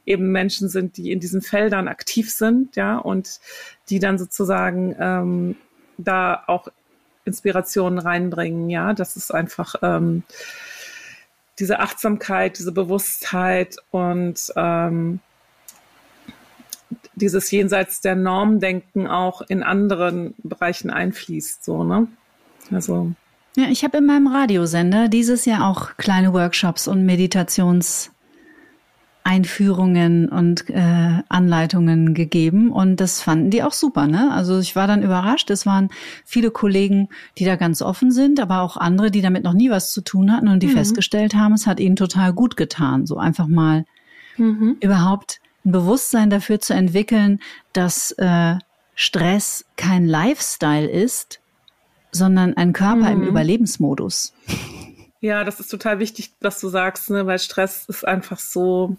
[0.05, 3.41] eben Menschen sind, die in diesen Feldern aktiv sind, ja, und
[3.89, 5.55] die dann sozusagen ähm,
[5.97, 6.67] da auch
[7.25, 8.93] Inspirationen reinbringen, ja.
[8.93, 10.23] Das ist einfach ähm,
[11.59, 15.19] diese Achtsamkeit, diese Bewusstheit und ähm,
[17.15, 22.07] dieses jenseits der Normdenken auch in anderen Bereichen einfließt, so, ne?
[22.71, 23.11] Also.
[23.55, 28.11] Ja, ich habe in meinem Radiosender dieses Jahr auch kleine Workshops und Meditations-
[29.37, 34.07] Einführungen und äh, Anleitungen gegeben und das fanden die auch super.
[34.07, 34.31] Ne?
[34.31, 35.51] Also ich war dann überrascht.
[35.51, 35.89] Es waren
[36.25, 39.91] viele Kollegen, die da ganz offen sind, aber auch andere, die damit noch nie was
[39.91, 40.71] zu tun hatten und die mhm.
[40.71, 43.85] festgestellt haben, es hat ihnen total gut getan, so einfach mal
[44.37, 44.77] mhm.
[44.79, 47.39] überhaupt ein Bewusstsein dafür zu entwickeln,
[47.73, 48.55] dass äh,
[48.95, 51.41] Stress kein Lifestyle ist,
[52.11, 53.21] sondern ein Körper mhm.
[53.21, 54.33] im Überlebensmodus.
[55.21, 57.27] Ja, das ist total wichtig, was du sagst, ne?
[57.27, 58.97] weil Stress ist einfach so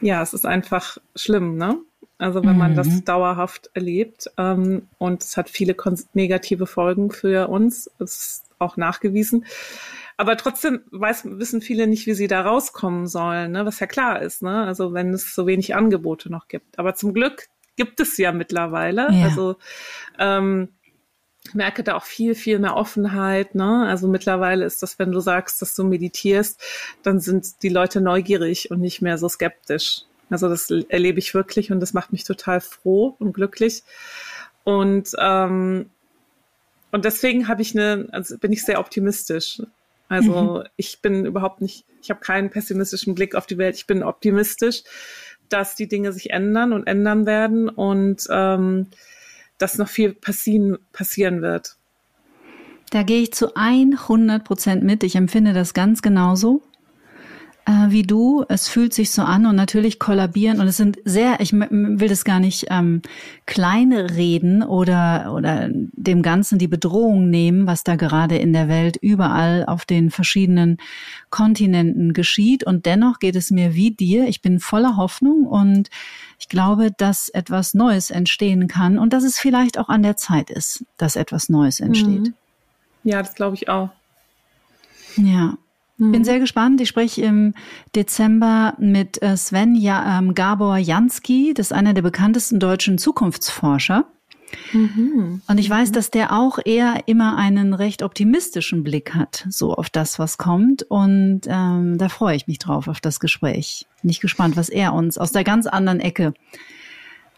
[0.00, 1.78] ja, es ist einfach schlimm, ne?
[2.18, 3.04] Also wenn man das mhm.
[3.04, 5.74] dauerhaft erlebt ähm, und es hat viele
[6.14, 9.44] negative Folgen für uns, ist auch nachgewiesen.
[10.16, 13.66] Aber trotzdem weiß, wissen viele nicht, wie sie da rauskommen sollen, ne?
[13.66, 14.40] was ja klar ist.
[14.40, 14.62] Ne?
[14.62, 16.78] Also wenn es so wenig Angebote noch gibt.
[16.78, 19.08] Aber zum Glück gibt es ja mittlerweile.
[19.10, 19.24] Ja.
[19.24, 19.56] Also
[20.18, 20.68] ähm,
[21.52, 23.54] merke da auch viel, viel mehr Offenheit.
[23.54, 23.86] Ne?
[23.86, 26.60] Also mittlerweile ist das, wenn du sagst, dass du meditierst,
[27.02, 30.02] dann sind die Leute neugierig und nicht mehr so skeptisch.
[30.30, 33.82] Also das erlebe ich wirklich und das macht mich total froh und glücklich.
[34.64, 35.90] Und ähm,
[36.92, 39.62] und deswegen habe ich eine, also bin ich sehr optimistisch.
[40.08, 40.68] Also mhm.
[40.76, 43.76] ich bin überhaupt nicht, ich habe keinen pessimistischen Blick auf die Welt.
[43.76, 44.82] Ich bin optimistisch,
[45.48, 48.88] dass die Dinge sich ändern und ändern werden und ähm,
[49.62, 51.76] dass noch viel passieren, passieren wird.
[52.90, 55.04] Da gehe ich zu 100 Prozent mit.
[55.04, 56.62] Ich empfinde das ganz genauso
[57.64, 58.44] äh, wie du.
[58.48, 62.24] Es fühlt sich so an und natürlich kollabieren und es sind sehr, ich will das
[62.24, 63.02] gar nicht ähm,
[63.46, 68.96] kleine reden oder, oder dem Ganzen die Bedrohung nehmen, was da gerade in der Welt
[68.96, 70.78] überall auf den verschiedenen
[71.30, 72.64] Kontinenten geschieht.
[72.64, 74.26] Und dennoch geht es mir wie dir.
[74.26, 75.88] Ich bin voller Hoffnung und
[76.38, 80.50] ich glaube, dass etwas Neues entstehen kann und dass es vielleicht auch an der Zeit
[80.50, 82.22] ist, dass etwas Neues entsteht.
[82.22, 82.34] Mhm.
[83.04, 83.90] Ja, das glaube ich auch.
[85.16, 85.56] Ja.
[85.98, 86.24] Bin mhm.
[86.24, 86.80] sehr gespannt.
[86.80, 87.54] Ich spreche im
[87.94, 91.54] Dezember mit äh, Sven ja, ähm, Gabor Jansky.
[91.54, 94.06] Das ist einer der bekanntesten deutschen Zukunftsforscher.
[94.72, 95.42] Mhm.
[95.46, 99.90] Und ich weiß, dass der auch eher immer einen recht optimistischen Blick hat, so auf
[99.90, 100.82] das, was kommt.
[100.82, 103.86] Und ähm, da freue ich mich drauf, auf das Gespräch.
[104.00, 106.34] Bin ich gespannt, was er uns aus der ganz anderen Ecke,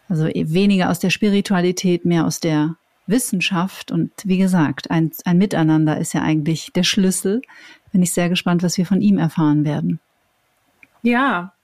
[0.08, 2.76] also weniger aus der Spiritualität, mehr aus der
[3.06, 7.42] Wissenschaft und wie gesagt, ein, ein Miteinander ist ja eigentlich der Schlüssel.
[7.92, 10.00] Bin ich sehr gespannt, was wir von ihm erfahren werden.
[11.02, 11.54] Ja,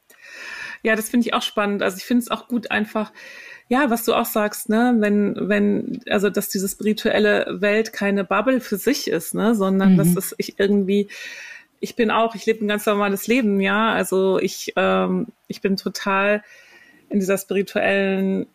[0.83, 1.83] ja, das finde ich auch spannend.
[1.83, 3.13] Also ich finde es auch gut einfach,
[3.69, 8.61] ja, was du auch sagst, ne, wenn, wenn, also dass diese spirituelle Welt keine Bubble
[8.61, 9.97] für sich ist, ne, sondern mhm.
[9.99, 11.09] dass es ich irgendwie,
[11.81, 13.93] ich bin auch, ich lebe ein ganz normales Leben, ja.
[13.93, 16.43] Also ich, ähm, ich bin total
[17.09, 18.47] in dieser spirituellen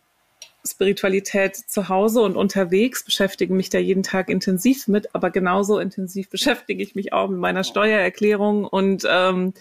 [0.66, 6.28] Spiritualität zu Hause und unterwegs, beschäftige mich da jeden Tag intensiv mit, aber genauso intensiv
[6.30, 9.54] beschäftige ich mich auch mit meiner Steuererklärung und ähm,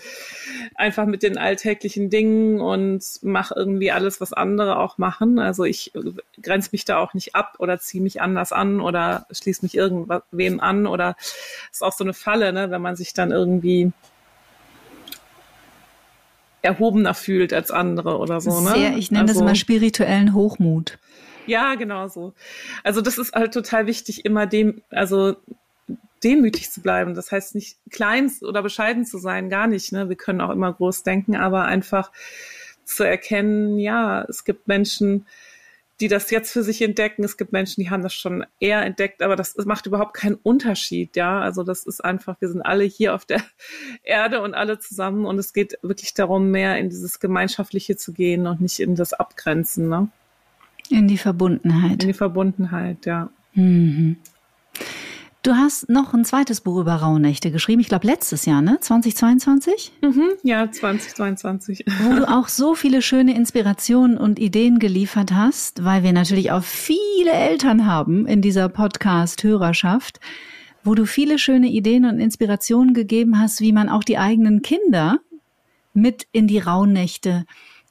[0.75, 5.39] einfach mit den alltäglichen Dingen und mache irgendwie alles, was andere auch machen.
[5.39, 5.91] Also ich
[6.41, 10.59] grenze mich da auch nicht ab oder ziehe mich anders an oder schließe mich irgendwem
[10.59, 11.15] an oder
[11.71, 13.91] ist auch so eine Falle, ne, wenn man sich dann irgendwie
[16.65, 18.59] erhobener fühlt als andere oder so.
[18.61, 18.71] Ne?
[18.71, 20.97] Sehr, ich nenne also, das immer spirituellen Hochmut.
[21.47, 22.33] Ja, genau so.
[22.83, 25.35] Also das ist halt total wichtig, immer dem, also
[26.23, 27.13] demütig zu bleiben.
[27.13, 29.91] Das heißt nicht klein oder bescheiden zu sein, gar nicht.
[29.91, 30.09] Ne?
[30.09, 32.11] Wir können auch immer groß denken, aber einfach
[32.83, 35.25] zu erkennen, ja, es gibt Menschen,
[36.01, 37.23] die das jetzt für sich entdecken.
[37.23, 40.35] Es gibt Menschen, die haben das schon eher entdeckt, aber das, das, macht überhaupt keinen
[40.35, 41.39] Unterschied, ja.
[41.39, 43.41] Also das ist einfach, wir sind alle hier auf der
[44.03, 48.47] Erde und alle zusammen und es geht wirklich darum, mehr in dieses Gemeinschaftliche zu gehen
[48.47, 50.09] und nicht in das Abgrenzen, ne?
[50.89, 52.03] In die Verbundenheit.
[52.03, 53.29] In die Verbundenheit, ja.
[53.53, 54.17] Mhm.
[55.45, 58.79] Du hast noch ein zweites Buch über Rauhnächte geschrieben, ich glaube letztes Jahr, ne?
[58.81, 59.91] 2022?
[60.01, 61.85] Mhm, ja, 2022.
[62.01, 66.63] Wo du auch so viele schöne Inspirationen und Ideen geliefert hast, weil wir natürlich auch
[66.63, 70.19] viele Eltern haben in dieser Podcast-Hörerschaft,
[70.83, 75.19] wo du viele schöne Ideen und Inspirationen gegeben hast, wie man auch die eigenen Kinder
[75.93, 77.45] mit in die Rauhnächte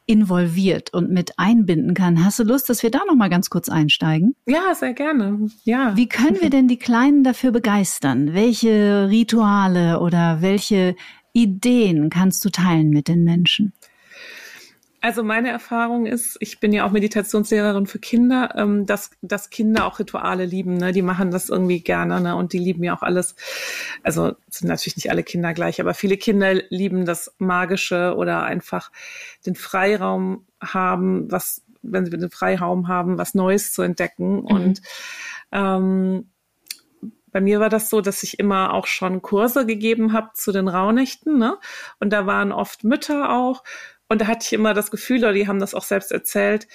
[0.07, 2.25] involviert und mit einbinden kann.
[2.25, 4.35] Hast du Lust, dass wir da noch mal ganz kurz einsteigen?
[4.47, 5.49] Ja, sehr gerne.
[5.65, 5.97] Ja.
[5.97, 8.35] Wie können wir denn die Kleinen dafür begeistern?
[8.35, 10.95] Welche Rituale oder welche
[11.33, 13.73] Ideen kannst du teilen mit den Menschen?
[15.05, 19.85] Also meine Erfahrung ist, ich bin ja auch Meditationslehrerin für Kinder, ähm, dass, dass Kinder
[19.85, 20.79] auch Rituale lieben.
[20.79, 20.93] Ne?
[20.93, 22.35] Die machen das irgendwie gerne ne?
[22.35, 23.37] und die lieben ja auch alles.
[24.03, 28.91] Also sind natürlich nicht alle Kinder gleich, aber viele Kinder lieben das Magische oder einfach
[29.45, 34.37] den Freiraum haben, was, wenn sie den Freiraum haben, was Neues zu entdecken.
[34.37, 34.45] Mhm.
[34.47, 34.83] Und
[35.53, 36.31] ähm,
[37.31, 40.69] bei mir war das so, dass ich immer auch schon Kurse gegeben habe zu den
[40.69, 41.37] Rauhnächten.
[41.37, 41.59] Ne?
[42.01, 43.65] Und da waren oft Mütter auch
[44.15, 46.69] und da hatte ich immer das Gefühl, oder die haben das auch selbst erzählt,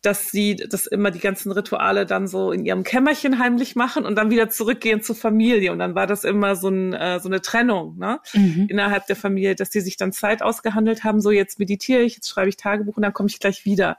[0.00, 4.14] dass sie das immer die ganzen Rituale dann so in ihrem Kämmerchen heimlich machen und
[4.16, 5.72] dann wieder zurückgehen zur Familie.
[5.72, 8.20] Und dann war das immer so, ein, äh, so eine Trennung ne?
[8.32, 8.64] Mhm.
[8.70, 12.30] innerhalb der Familie, dass die sich dann Zeit ausgehandelt haben, so jetzt meditiere ich, jetzt
[12.30, 13.98] schreibe ich Tagebuch und dann komme ich gleich wieder.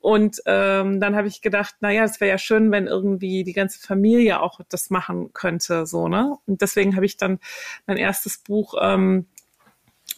[0.00, 3.80] Und ähm, dann habe ich gedacht, naja, es wäre ja schön, wenn irgendwie die ganze
[3.80, 5.86] Familie auch das machen könnte.
[5.86, 6.36] so ne?
[6.44, 7.38] Und deswegen habe ich dann
[7.86, 9.24] mein erstes Buch ähm,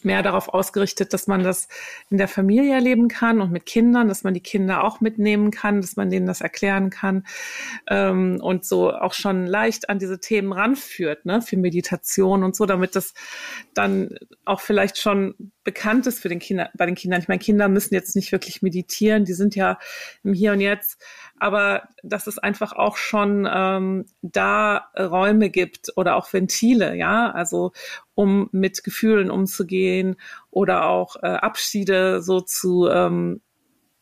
[0.05, 1.67] mehr darauf ausgerichtet, dass man das
[2.09, 5.81] in der Familie erleben kann und mit Kindern, dass man die Kinder auch mitnehmen kann,
[5.81, 7.25] dass man denen das erklären kann
[7.89, 12.65] ähm, und so auch schon leicht an diese Themen ranführt, ne, für Meditation und so,
[12.65, 13.13] damit das
[13.73, 17.21] dann auch vielleicht schon bekannt ist für den Kinder, bei den Kindern.
[17.21, 19.77] Ich meine, Kinder müssen jetzt nicht wirklich meditieren, die sind ja
[20.23, 21.01] im Hier und Jetzt,
[21.41, 27.71] aber dass es einfach auch schon ähm, da Räume gibt oder auch Ventile, ja, also
[28.13, 30.17] um mit Gefühlen umzugehen
[30.51, 33.41] oder auch äh, Abschiede so zu ähm,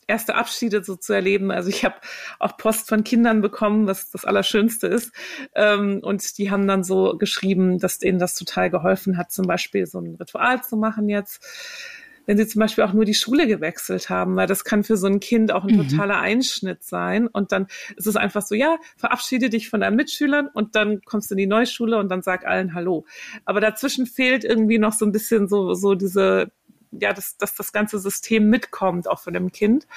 [0.05, 1.49] erste Abschiede so zu erleben.
[1.49, 1.95] Also ich habe
[2.39, 5.13] auch Post von Kindern bekommen, was das Allerschönste ist.
[5.55, 9.85] Ähm, und die haben dann so geschrieben, dass denen das total geholfen hat, zum Beispiel
[9.85, 11.98] so ein Ritual zu machen jetzt
[12.29, 15.07] wenn sie zum Beispiel auch nur die Schule gewechselt haben, weil das kann für so
[15.07, 15.89] ein Kind auch ein mhm.
[15.89, 17.25] totaler Einschnitt sein.
[17.25, 17.65] Und dann
[17.95, 21.39] ist es einfach so, ja, verabschiede dich von deinen Mitschülern und dann kommst du in
[21.39, 23.07] die neue Schule und dann sag allen Hallo.
[23.45, 26.51] Aber dazwischen fehlt irgendwie noch so ein bisschen so, so diese,
[26.91, 29.87] ja, dass, dass das ganze System mitkommt, auch von dem Kind.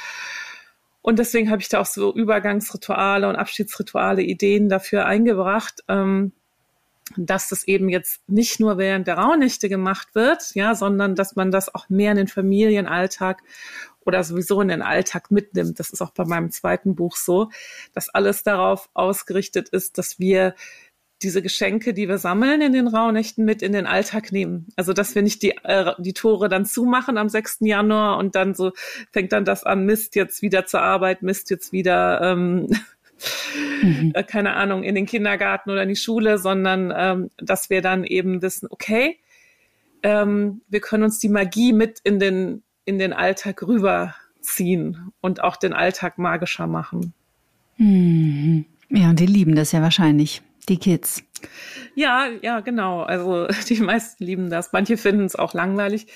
[1.02, 5.84] Und deswegen habe ich da auch so Übergangsrituale und Abschiedsrituale, Ideen dafür eingebracht.
[5.86, 6.32] Ähm,
[7.16, 11.50] dass das eben jetzt nicht nur während der Rauhnächte gemacht wird, ja, sondern dass man
[11.50, 13.42] das auch mehr in den Familienalltag
[14.04, 15.78] oder sowieso in den Alltag mitnimmt.
[15.78, 17.50] Das ist auch bei meinem zweiten Buch so,
[17.92, 20.54] dass alles darauf ausgerichtet ist, dass wir
[21.22, 24.68] diese Geschenke, die wir sammeln in den Rauhnächten, mit in den Alltag nehmen.
[24.76, 27.58] Also dass wir nicht die, äh, die Tore dann zumachen am 6.
[27.60, 28.72] Januar und dann so
[29.12, 32.68] fängt dann das an, Mist jetzt wieder zur Arbeit, Mist jetzt wieder ähm,
[33.82, 34.12] mhm.
[34.14, 38.04] äh, keine Ahnung, in den Kindergarten oder in die Schule, sondern ähm, dass wir dann
[38.04, 39.18] eben wissen, okay,
[40.02, 45.56] ähm, wir können uns die Magie mit in den, in den Alltag rüberziehen und auch
[45.56, 47.14] den Alltag magischer machen.
[47.76, 48.66] Mhm.
[48.88, 51.22] Ja, und die lieben das ja wahrscheinlich, die Kids.
[51.94, 53.02] Ja, ja, genau.
[53.02, 54.72] Also die meisten lieben das.
[54.72, 56.06] Manche finden es auch langweilig,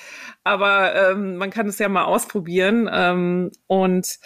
[0.45, 2.89] aber ähm, man kann es ja mal ausprobieren.
[2.93, 4.19] Ähm, und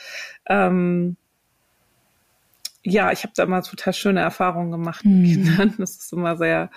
[0.48, 1.16] ähm,
[2.82, 5.24] ja, ich habe da immer total schöne Erfahrungen gemacht mit mhm.
[5.24, 5.74] Kindern.
[5.78, 6.70] Das ist immer sehr,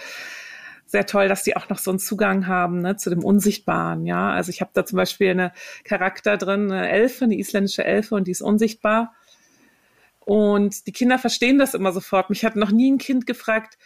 [0.85, 4.05] sehr toll, dass die auch noch so einen Zugang haben ne, zu dem Unsichtbaren.
[4.05, 8.15] Ja, also ich habe da zum Beispiel eine Charakter drin, eine Elfe, eine isländische Elfe,
[8.15, 9.13] und die ist unsichtbar.
[10.19, 12.29] Und die Kinder verstehen das immer sofort.
[12.29, 13.77] Mich hat noch nie ein Kind gefragt,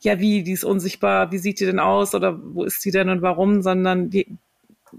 [0.00, 3.08] ja, wie, die ist unsichtbar, wie sieht die denn aus oder wo ist die denn
[3.08, 4.38] und warum, sondern die,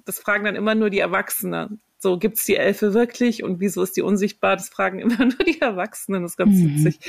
[0.06, 1.80] das fragen dann immer nur die Erwachsenen.
[2.00, 4.56] So, gibt's die Elfe wirklich und wieso ist die unsichtbar?
[4.56, 6.76] Das fragen immer nur die Erwachsenen, das ist ganz mhm.
[6.76, 7.00] witzig.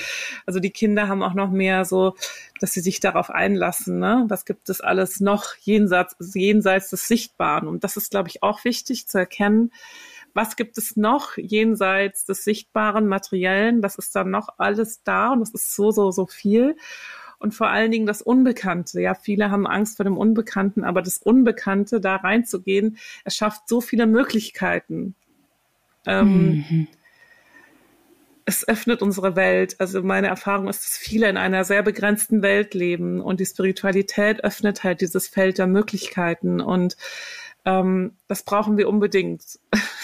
[0.46, 2.14] Also die Kinder haben auch noch mehr so,
[2.60, 4.24] dass sie sich darauf einlassen, ne?
[4.28, 7.68] Was gibt es alles noch jenseits, jenseits des Sichtbaren?
[7.68, 9.72] Und das ist, glaube ich, auch wichtig zu erkennen.
[10.34, 13.82] Was gibt es noch jenseits des sichtbaren Materiellen?
[13.82, 15.32] Was ist da noch alles da?
[15.32, 16.76] Und das ist so, so, so viel
[17.38, 19.00] und vor allen Dingen das Unbekannte.
[19.00, 24.06] Ja, viele haben Angst vor dem Unbekannten, aber das Unbekannte, da reinzugehen, erschafft so viele
[24.06, 25.14] Möglichkeiten.
[26.06, 26.88] Ähm, mhm.
[28.44, 29.76] Es öffnet unsere Welt.
[29.78, 34.42] Also meine Erfahrung ist, dass viele in einer sehr begrenzten Welt leben und die Spiritualität
[34.42, 36.96] öffnet halt dieses Feld der Möglichkeiten und
[37.64, 39.42] ähm, das brauchen wir unbedingt,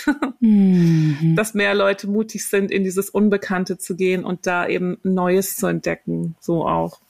[0.41, 1.35] mhm.
[1.35, 5.66] dass mehr Leute mutig sind, in dieses Unbekannte zu gehen und da eben Neues zu
[5.66, 7.01] entdecken, so auch.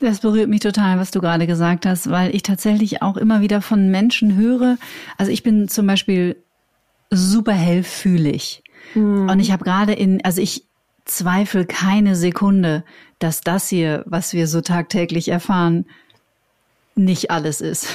[0.00, 3.62] Das berührt mich total, was du gerade gesagt hast, weil ich tatsächlich auch immer wieder
[3.62, 4.76] von Menschen höre.
[5.16, 6.36] Also ich bin zum Beispiel
[7.10, 8.62] super hellfühlig.
[8.94, 9.28] Mhm.
[9.28, 10.64] Und ich habe gerade in, also ich
[11.06, 12.84] zweifle keine Sekunde,
[13.18, 15.86] dass das hier, was wir so tagtäglich erfahren,
[16.94, 17.88] nicht alles ist,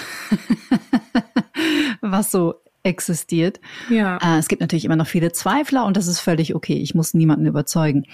[2.01, 3.59] was so existiert.
[3.89, 4.17] Ja.
[4.17, 6.77] Äh, es gibt natürlich immer noch viele Zweifler und das ist völlig okay.
[6.77, 8.05] Ich muss niemanden überzeugen.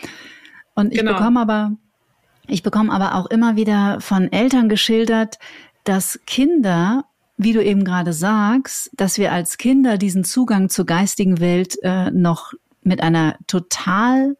[0.75, 1.13] Und ich genau.
[1.13, 1.71] bekomme aber
[2.47, 5.37] ich bekomme aber auch immer wieder von Eltern geschildert,
[5.83, 7.05] dass Kinder,
[7.37, 12.11] wie du eben gerade sagst, dass wir als Kinder diesen Zugang zur geistigen Welt äh,
[12.11, 14.37] noch mit einer total,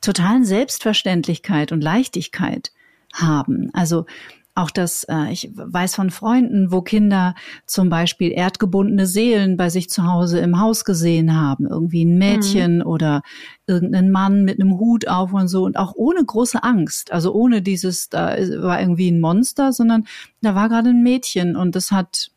[0.00, 2.72] totalen Selbstverständlichkeit und Leichtigkeit
[3.12, 3.70] haben.
[3.72, 4.06] Also
[4.56, 7.34] auch das, äh, ich weiß von Freunden, wo Kinder
[7.66, 11.66] zum Beispiel erdgebundene Seelen bei sich zu Hause im Haus gesehen haben.
[11.66, 12.86] Irgendwie ein Mädchen mhm.
[12.86, 13.22] oder
[13.66, 15.64] irgendeinen Mann mit einem Hut auf und so.
[15.64, 17.12] Und auch ohne große Angst.
[17.12, 20.06] Also ohne dieses, da war irgendwie ein Monster, sondern
[20.40, 22.30] da war gerade ein Mädchen und das hat,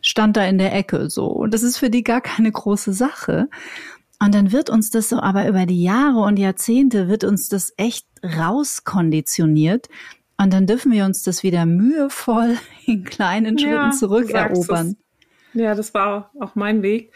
[0.00, 1.26] stand da in der Ecke so.
[1.26, 3.48] Und das ist für die gar keine große Sache.
[4.20, 7.72] Und dann wird uns das so, aber über die Jahre und Jahrzehnte wird uns das
[7.76, 9.88] echt rauskonditioniert,
[10.40, 14.96] und dann dürfen wir uns das wieder mühevoll in kleinen Schritten ja, zurückerobern.
[15.52, 17.12] Ja, das war auch mein Weg.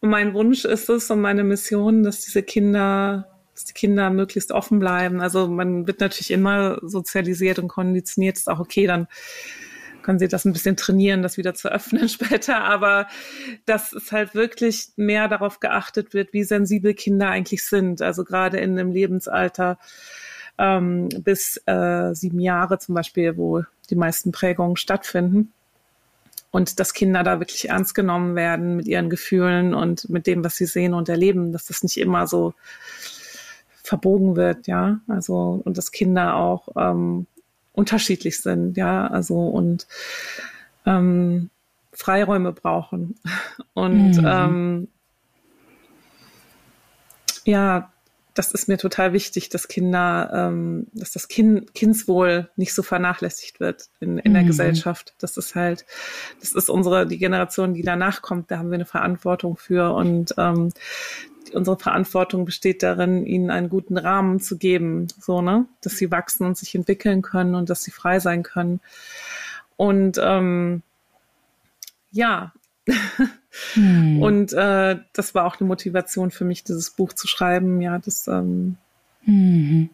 [0.00, 4.52] Und mein Wunsch ist es und meine Mission, dass diese Kinder, dass die Kinder möglichst
[4.52, 5.20] offen bleiben.
[5.20, 9.06] Also man wird natürlich immer sozialisiert und konditioniert, ist auch okay, dann
[10.02, 12.64] können sie das ein bisschen trainieren, das wieder zu öffnen später.
[12.64, 13.06] Aber
[13.64, 18.02] dass es halt wirklich mehr darauf geachtet wird, wie sensibel Kinder eigentlich sind.
[18.02, 19.78] Also gerade in einem Lebensalter
[20.58, 25.52] ähm, bis äh, sieben Jahre zum Beispiel, wo die meisten Prägungen stattfinden.
[26.50, 30.56] Und dass Kinder da wirklich ernst genommen werden mit ihren Gefühlen und mit dem, was
[30.56, 32.52] sie sehen und erleben, dass das nicht immer so
[33.82, 35.00] verbogen wird, ja.
[35.08, 37.26] Also, und dass Kinder auch ähm,
[37.72, 39.86] unterschiedlich sind, ja, also und
[40.84, 41.50] ähm,
[41.92, 43.16] Freiräume brauchen.
[43.74, 44.26] Und mhm.
[44.26, 44.88] ähm,
[47.44, 47.91] ja,
[48.34, 53.60] das ist mir total wichtig, dass Kinder, ähm, dass das kind, Kindswohl nicht so vernachlässigt
[53.60, 54.46] wird in, in der mhm.
[54.46, 55.14] Gesellschaft.
[55.18, 55.84] Das ist halt,
[56.40, 60.34] das ist unsere, die Generation, die danach kommt, da haben wir eine Verantwortung für und
[60.38, 60.70] ähm,
[61.52, 66.46] unsere Verantwortung besteht darin, ihnen einen guten Rahmen zu geben, so, ne, dass sie wachsen
[66.46, 68.80] und sich entwickeln können und dass sie frei sein können.
[69.76, 70.82] Und ähm,
[72.10, 72.52] ja,
[73.74, 74.20] hm.
[74.20, 77.80] und äh, das war auch eine Motivation für mich, dieses Buch zu schreiben.
[77.80, 78.28] Ja, das.
[78.28, 78.76] Ähm,
[79.24, 79.90] mhm.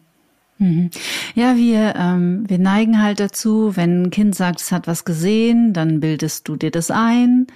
[0.59, 0.89] Mhm.
[1.35, 5.73] Ja, wir, ähm, wir neigen halt dazu, wenn ein Kind sagt, es hat was gesehen,
[5.73, 7.47] dann bildest du dir das ein.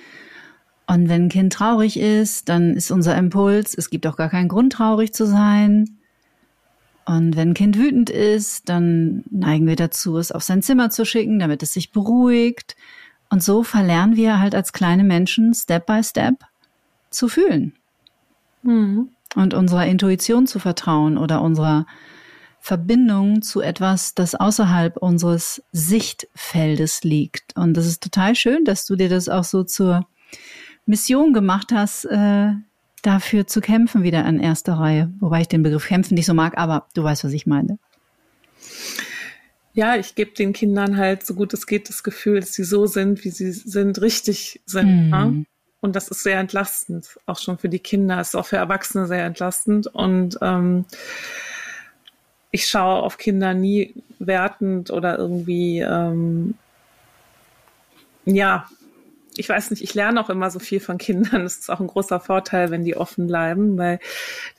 [0.87, 4.47] Und wenn ein Kind traurig ist, dann ist unser Impuls, es gibt auch gar keinen
[4.47, 5.97] Grund, traurig zu sein.
[7.05, 11.05] Und wenn ein Kind wütend ist, dann neigen wir dazu, es auf sein Zimmer zu
[11.05, 12.77] schicken, damit es sich beruhigt.
[13.33, 16.35] Und so verlernen wir halt als kleine Menschen Step by Step
[17.09, 17.73] zu fühlen.
[18.61, 19.09] Mhm.
[19.33, 21.87] Und unserer Intuition zu vertrauen oder unserer
[22.59, 27.57] Verbindung zu etwas, das außerhalb unseres Sichtfeldes liegt.
[27.57, 30.05] Und das ist total schön, dass du dir das auch so zur
[30.85, 32.51] Mission gemacht hast, äh,
[33.01, 35.11] dafür zu kämpfen, wieder in erster Reihe.
[35.19, 37.79] Wobei ich den Begriff kämpfen nicht so mag, aber du weißt, was ich meine.
[39.73, 42.85] Ja, ich gebe den Kindern halt, so gut es geht, das Gefühl, dass sie so
[42.85, 45.05] sind, wie sie sind, richtig sind.
[45.05, 45.09] Mhm.
[45.09, 45.45] Ne?
[45.81, 49.25] Und das ist sehr entlastend, auch schon für die Kinder, ist auch für Erwachsene sehr
[49.25, 49.87] entlastend.
[49.87, 50.85] Und ähm,
[52.51, 56.53] ich schaue auf Kinder nie wertend oder irgendwie ähm,
[58.25, 58.69] ja,
[59.37, 61.43] ich weiß nicht, ich lerne auch immer so viel von Kindern.
[61.43, 63.99] Das ist auch ein großer Vorteil, wenn die offen bleiben, weil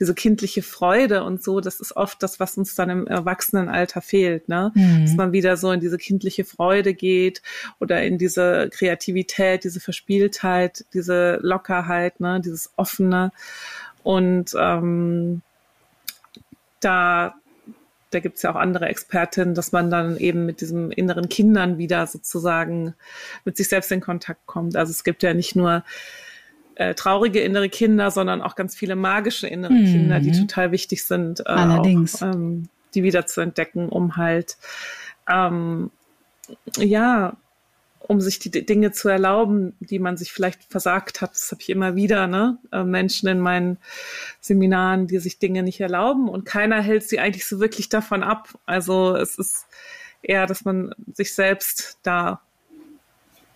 [0.01, 4.49] diese kindliche Freude und so, das ist oft das, was uns dann im Erwachsenenalter fehlt,
[4.49, 4.73] ne?
[4.75, 5.07] Mhm.
[5.07, 7.43] Dass man wieder so in diese kindliche Freude geht
[7.81, 12.41] oder in diese Kreativität, diese Verspieltheit, diese Lockerheit, ne?
[12.41, 13.33] Dieses offene
[14.03, 15.43] und ähm,
[16.81, 17.35] da
[18.15, 21.79] da gibt es ja auch andere Expertinnen, dass man dann eben mit diesem inneren Kindern
[21.79, 22.95] wieder sozusagen
[23.45, 24.77] mit sich selbst in Kontakt kommt.
[24.77, 25.85] Also es gibt ja nicht nur
[26.77, 29.85] äh, traurige innere Kinder, sondern auch ganz viele magische innere mhm.
[29.85, 32.23] Kinder, die total wichtig sind, äh, Allerdings.
[32.23, 34.57] Auch, ähm, die wieder zu entdecken, um halt
[35.29, 35.91] ähm,
[36.77, 37.37] ja
[38.07, 41.33] um sich die Dinge zu erlauben, die man sich vielleicht versagt hat.
[41.33, 42.59] Das habe ich immer wieder, ne?
[42.71, 43.79] Äh, Menschen in meinen
[44.41, 48.49] Seminaren, die sich Dinge nicht erlauben und keiner hält sie eigentlich so wirklich davon ab.
[48.67, 49.67] Also es ist
[50.23, 52.41] eher, dass man sich selbst da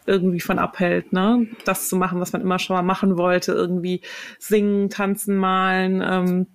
[0.07, 1.47] irgendwie von abhält, ne?
[1.67, 4.01] Das zu machen, was man immer schon mal machen wollte, irgendwie
[4.39, 6.47] singen, tanzen, malen, ähm,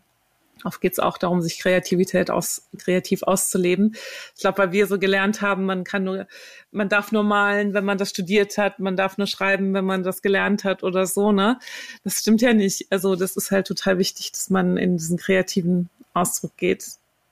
[0.64, 3.96] Oft geht es auch darum, sich Kreativität aus, kreativ auszuleben.
[4.36, 6.28] Ich glaube, weil wir so gelernt haben, man kann nur,
[6.72, 10.04] man darf nur malen, wenn man das studiert hat, man darf nur schreiben, wenn man
[10.04, 11.60] das gelernt hat oder so, ne?
[12.04, 12.88] Das stimmt ja nicht.
[12.92, 16.86] Also das ist halt total wichtig, dass man in diesen kreativen Ausdruck geht.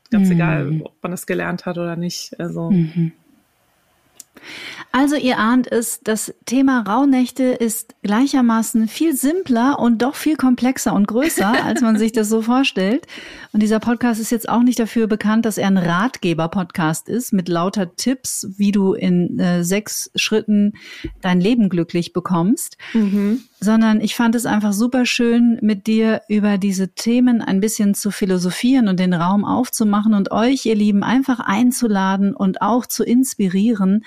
[0.10, 0.34] Ganz mhm.
[0.34, 2.38] egal, ob man das gelernt hat oder nicht.
[2.40, 2.72] Also.
[2.72, 3.14] Mhm.
[4.92, 10.94] Also ihr ahnt es, das Thema Rauhnächte ist gleichermaßen viel simpler und doch viel komplexer
[10.94, 13.08] und größer, als man sich das so vorstellt.
[13.54, 17.48] Und dieser Podcast ist jetzt auch nicht dafür bekannt, dass er ein Ratgeber-Podcast ist mit
[17.48, 20.74] lauter Tipps, wie du in äh, sechs Schritten
[21.22, 23.44] dein Leben glücklich bekommst, mhm.
[23.64, 28.10] Sondern ich fand es einfach super schön, mit dir über diese Themen ein bisschen zu
[28.10, 34.04] philosophieren und den Raum aufzumachen und euch, ihr Lieben, einfach einzuladen und auch zu inspirieren,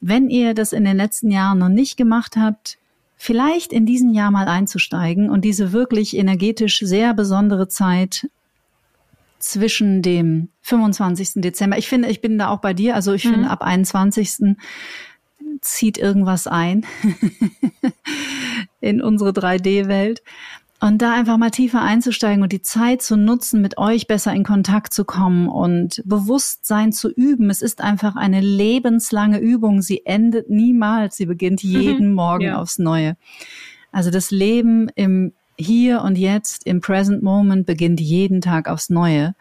[0.00, 2.78] wenn ihr das in den letzten Jahren noch nicht gemacht habt,
[3.16, 8.28] vielleicht in diesem Jahr mal einzusteigen und diese wirklich energetisch sehr besondere Zeit
[9.40, 11.32] zwischen dem 25.
[11.36, 11.76] Dezember.
[11.76, 12.94] Ich finde, ich bin da auch bei dir.
[12.94, 13.30] Also ich mhm.
[13.30, 14.56] finde, ab 21.
[15.60, 16.84] zieht irgendwas ein
[18.80, 20.22] in unsere 3D-Welt.
[20.78, 24.44] Und da einfach mal tiefer einzusteigen und die Zeit zu nutzen, mit euch besser in
[24.44, 27.48] Kontakt zu kommen und Bewusstsein zu üben.
[27.48, 29.80] Es ist einfach eine lebenslange Übung.
[29.80, 31.16] Sie endet niemals.
[31.16, 31.70] Sie beginnt mhm.
[31.70, 32.58] jeden Morgen ja.
[32.60, 33.16] aufs Neue.
[33.90, 39.34] Also das Leben im Hier und Jetzt, im Present Moment beginnt jeden Tag aufs Neue.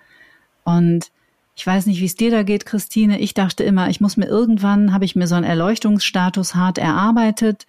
[0.63, 1.11] Und
[1.55, 3.19] Ich weiß nicht, wie es dir da geht, Christine.
[3.19, 7.65] Ich dachte immer, ich muss mir irgendwann, habe ich mir so einen Erleuchtungsstatus hart erarbeitet.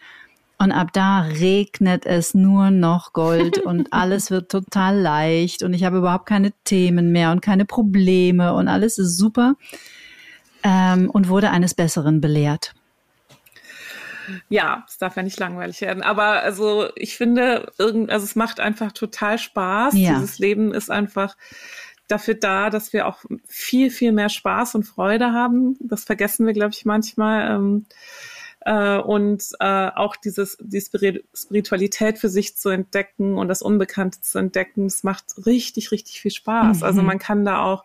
[0.59, 5.85] Und ab da regnet es nur noch Gold und alles wird total leicht und ich
[5.85, 9.55] habe überhaupt keine Themen mehr und keine Probleme und alles ist super
[10.63, 12.73] ähm, und wurde eines Besseren belehrt.
[14.49, 16.03] Ja, es darf ja nicht langweilig werden.
[16.03, 19.95] Aber also ich finde, irgend, also es macht einfach total Spaß.
[19.95, 20.15] Ja.
[20.15, 21.37] Dieses Leben ist einfach
[22.09, 25.77] dafür da, dass wir auch viel, viel mehr Spaß und Freude haben.
[25.81, 27.57] Das vergessen wir, glaube ich, manchmal.
[27.57, 27.87] Ähm,
[28.67, 34.41] äh, und äh, auch dieses, die Spiritualität für sich zu entdecken und das Unbekannte zu
[34.41, 36.83] entdecken, es macht richtig, richtig viel Spaß.
[36.83, 36.97] Also mhm.
[36.97, 37.85] Also man kann da auch,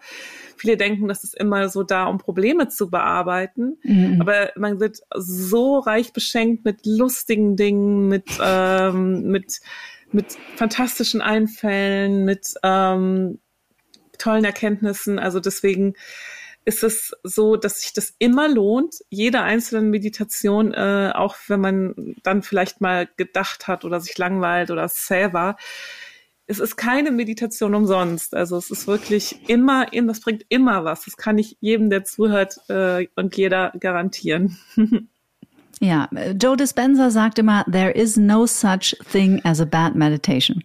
[0.58, 4.22] viele denken, das ist immer so da, um Probleme zu bearbeiten, mhm.
[4.22, 9.60] aber man wird so reich beschenkt mit lustigen Dingen, mit, ähm, mit,
[10.12, 13.38] mit fantastischen Einfällen, mit ähm,
[14.22, 15.20] tollen Erkenntnissen.
[15.20, 15.96] Also deswegen
[16.64, 22.16] ist es so, dass sich das immer lohnt, jede einzelne Meditation, äh, auch wenn man
[22.24, 25.58] dann vielleicht mal gedacht hat oder sich langweilt oder selber.
[26.46, 28.36] Es ist keine Meditation umsonst.
[28.36, 31.06] Also es ist wirklich immer, das bringt immer was.
[31.06, 34.58] Das kann ich jedem, der zuhört äh, und jeder garantieren.
[35.80, 36.10] ja,
[36.40, 40.64] Joe Dispenza sagt immer, there is no such thing as a bad meditation.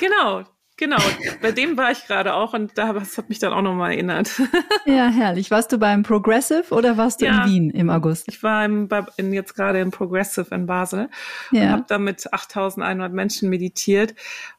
[0.00, 0.44] Genau,
[0.76, 0.98] Genau,
[1.40, 4.30] bei dem war ich gerade auch und da, das hat mich dann auch nochmal erinnert.
[4.86, 5.50] Ja, herrlich.
[5.50, 8.26] Warst du beim Progressive oder warst du ja, in Wien im August?
[8.28, 11.08] Ich war im, in, jetzt gerade im Progressive in Basel
[11.52, 11.62] ja.
[11.62, 14.14] und habe da mit 8100 Menschen meditiert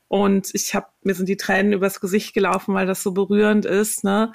[0.07, 4.03] und ich habe mir sind die Tränen übers Gesicht gelaufen, weil das so berührend ist.
[4.03, 4.32] Ne?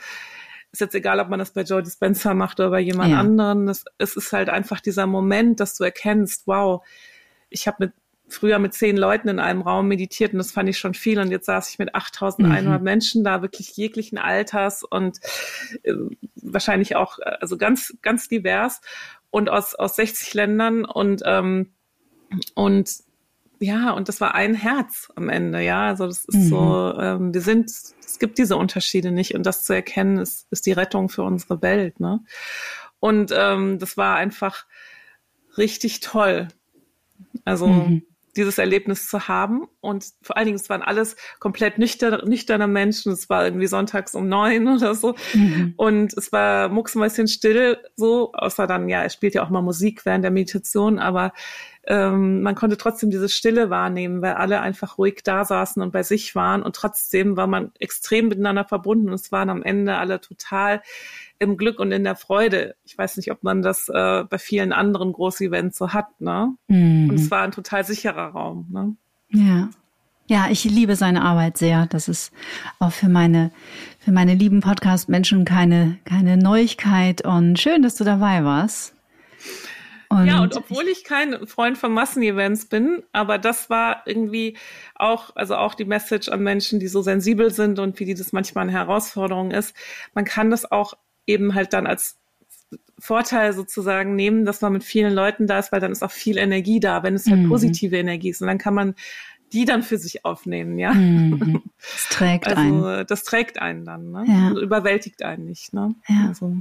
[0.73, 3.19] Ist jetzt egal, ob man das bei Joe Dispenza macht oder bei jemand ja.
[3.19, 3.69] anderen.
[3.69, 6.85] Es, es ist halt einfach dieser Moment, dass du erkennst, wow,
[7.49, 7.93] ich habe mit
[8.31, 11.31] früher mit zehn Leuten in einem Raum meditiert und das fand ich schon viel und
[11.31, 12.85] jetzt saß ich mit 8100 mhm.
[12.85, 15.19] Menschen da, wirklich jeglichen Alters und
[15.83, 15.95] äh,
[16.37, 18.81] wahrscheinlich auch, äh, also ganz, ganz divers
[19.31, 21.73] und aus, aus 60 Ländern und, ähm,
[22.55, 22.91] und
[23.59, 26.49] ja, und das war ein Herz am Ende, ja, also das ist mhm.
[26.49, 30.67] so, ähm, wir sind, es gibt diese Unterschiede nicht und das zu erkennen ist, ist
[30.67, 32.21] die Rettung für unsere Welt, ne?
[33.01, 34.67] Und ähm, das war einfach
[35.57, 36.49] richtig toll.
[37.47, 38.03] Also mhm
[38.37, 39.67] dieses Erlebnis zu haben.
[39.81, 43.13] Und vor allen Dingen, es waren alles komplett nüchterne, nüchterne Menschen.
[43.13, 45.15] Es war irgendwie sonntags um neun oder so.
[45.35, 45.75] Mhm.
[45.77, 50.05] Und es war mucksmäuschen still, so, außer dann, ja, es spielt ja auch mal Musik
[50.05, 51.33] während der Meditation, aber
[51.87, 56.03] ähm, man konnte trotzdem diese Stille wahrnehmen, weil alle einfach ruhig da saßen und bei
[56.03, 56.63] sich waren.
[56.63, 59.09] Und trotzdem war man extrem miteinander verbunden.
[59.09, 60.83] Und es waren am Ende alle total
[61.39, 62.77] im Glück und in der Freude.
[62.85, 66.55] Ich weiß nicht, ob man das äh, bei vielen anderen Großevents so hat, ne?
[66.69, 67.09] Mhm.
[67.11, 68.95] Und es war ein total sicherer Raum, ne?
[69.31, 69.71] Ja.
[70.27, 71.87] Ja, ich liebe seine Arbeit sehr.
[71.87, 72.33] Das ist
[72.79, 73.51] auch für meine,
[73.99, 77.25] für meine lieben Podcast-Menschen keine, keine Neuigkeit.
[77.25, 78.95] Und schön, dass du dabei warst.
[80.11, 84.57] Und ja, und obwohl ich kein Freund von Massenevents bin, aber das war irgendwie
[84.97, 88.33] auch, also auch die Message an Menschen, die so sensibel sind und wie die das
[88.33, 89.73] manchmal eine Herausforderung ist.
[90.13, 90.95] Man kann das auch
[91.29, 92.19] eben halt dann als
[92.99, 96.39] Vorteil sozusagen nehmen, dass man mit vielen Leuten da ist, weil dann ist auch viel
[96.39, 97.49] Energie da, wenn es halt mhm.
[97.49, 98.43] positive Energie ist.
[98.43, 98.97] Und dann kann man
[99.53, 100.93] die dann für sich aufnehmen, ja.
[100.93, 101.63] Mhm.
[101.81, 103.07] Das trägt also, einen.
[103.07, 104.25] Das trägt einen dann, ne?
[104.27, 104.49] Ja.
[104.49, 105.95] Und überwältigt einen nicht, ne?
[106.09, 106.27] Ja.
[106.29, 106.57] Also.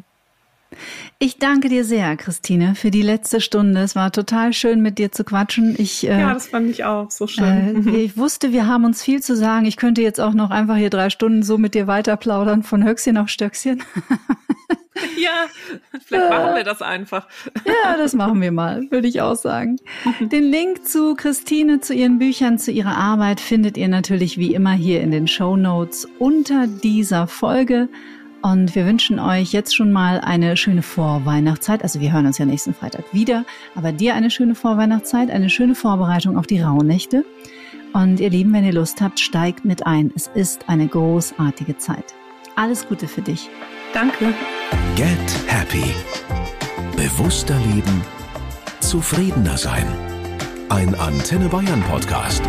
[1.18, 3.82] Ich danke dir sehr, Christine, für die letzte Stunde.
[3.82, 5.76] Es war total schön, mit dir zu quatschen.
[5.78, 7.88] Ich, äh, ja, das fand ich auch so schön.
[7.88, 9.66] Äh, ich wusste, wir haben uns viel zu sagen.
[9.66, 12.84] Ich könnte jetzt auch noch einfach hier drei Stunden so mit dir weiter plaudern, von
[12.84, 13.84] Höchstchen auf Stöckchen.
[15.18, 15.46] Ja,
[16.06, 17.28] vielleicht machen wir das einfach.
[17.66, 19.78] Ja, das machen wir mal, würde ich auch sagen.
[20.20, 24.74] Den Link zu Christine, zu ihren Büchern, zu ihrer Arbeit findet ihr natürlich wie immer
[24.74, 27.90] hier in den Show Notes unter dieser Folge.
[28.42, 31.84] Und wir wünschen euch jetzt schon mal eine schöne Vorweihnachtszeit.
[31.84, 33.46] Also wir hören uns ja nächsten Freitag wieder.
[33.76, 37.26] Aber dir eine schöne Vorweihnachtszeit, eine schöne Vorbereitung auf die Rauhnächte.
[37.94, 40.12] Und ihr Lieben, wenn ihr Lust habt, steigt mit ein.
[40.16, 42.14] Es ist eine großartige Zeit.
[42.56, 43.50] Alles Gute für dich.
[43.94, 44.34] Danke.
[44.96, 45.18] Get
[45.48, 45.94] Happy.
[46.96, 48.02] Bewusster leben.
[48.80, 49.86] Zufriedener sein.
[50.70, 52.44] Ein Antenne Bayern Podcast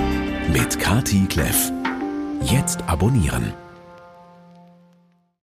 [0.53, 1.72] mit Kati Kleff.
[2.43, 3.53] Jetzt abonnieren.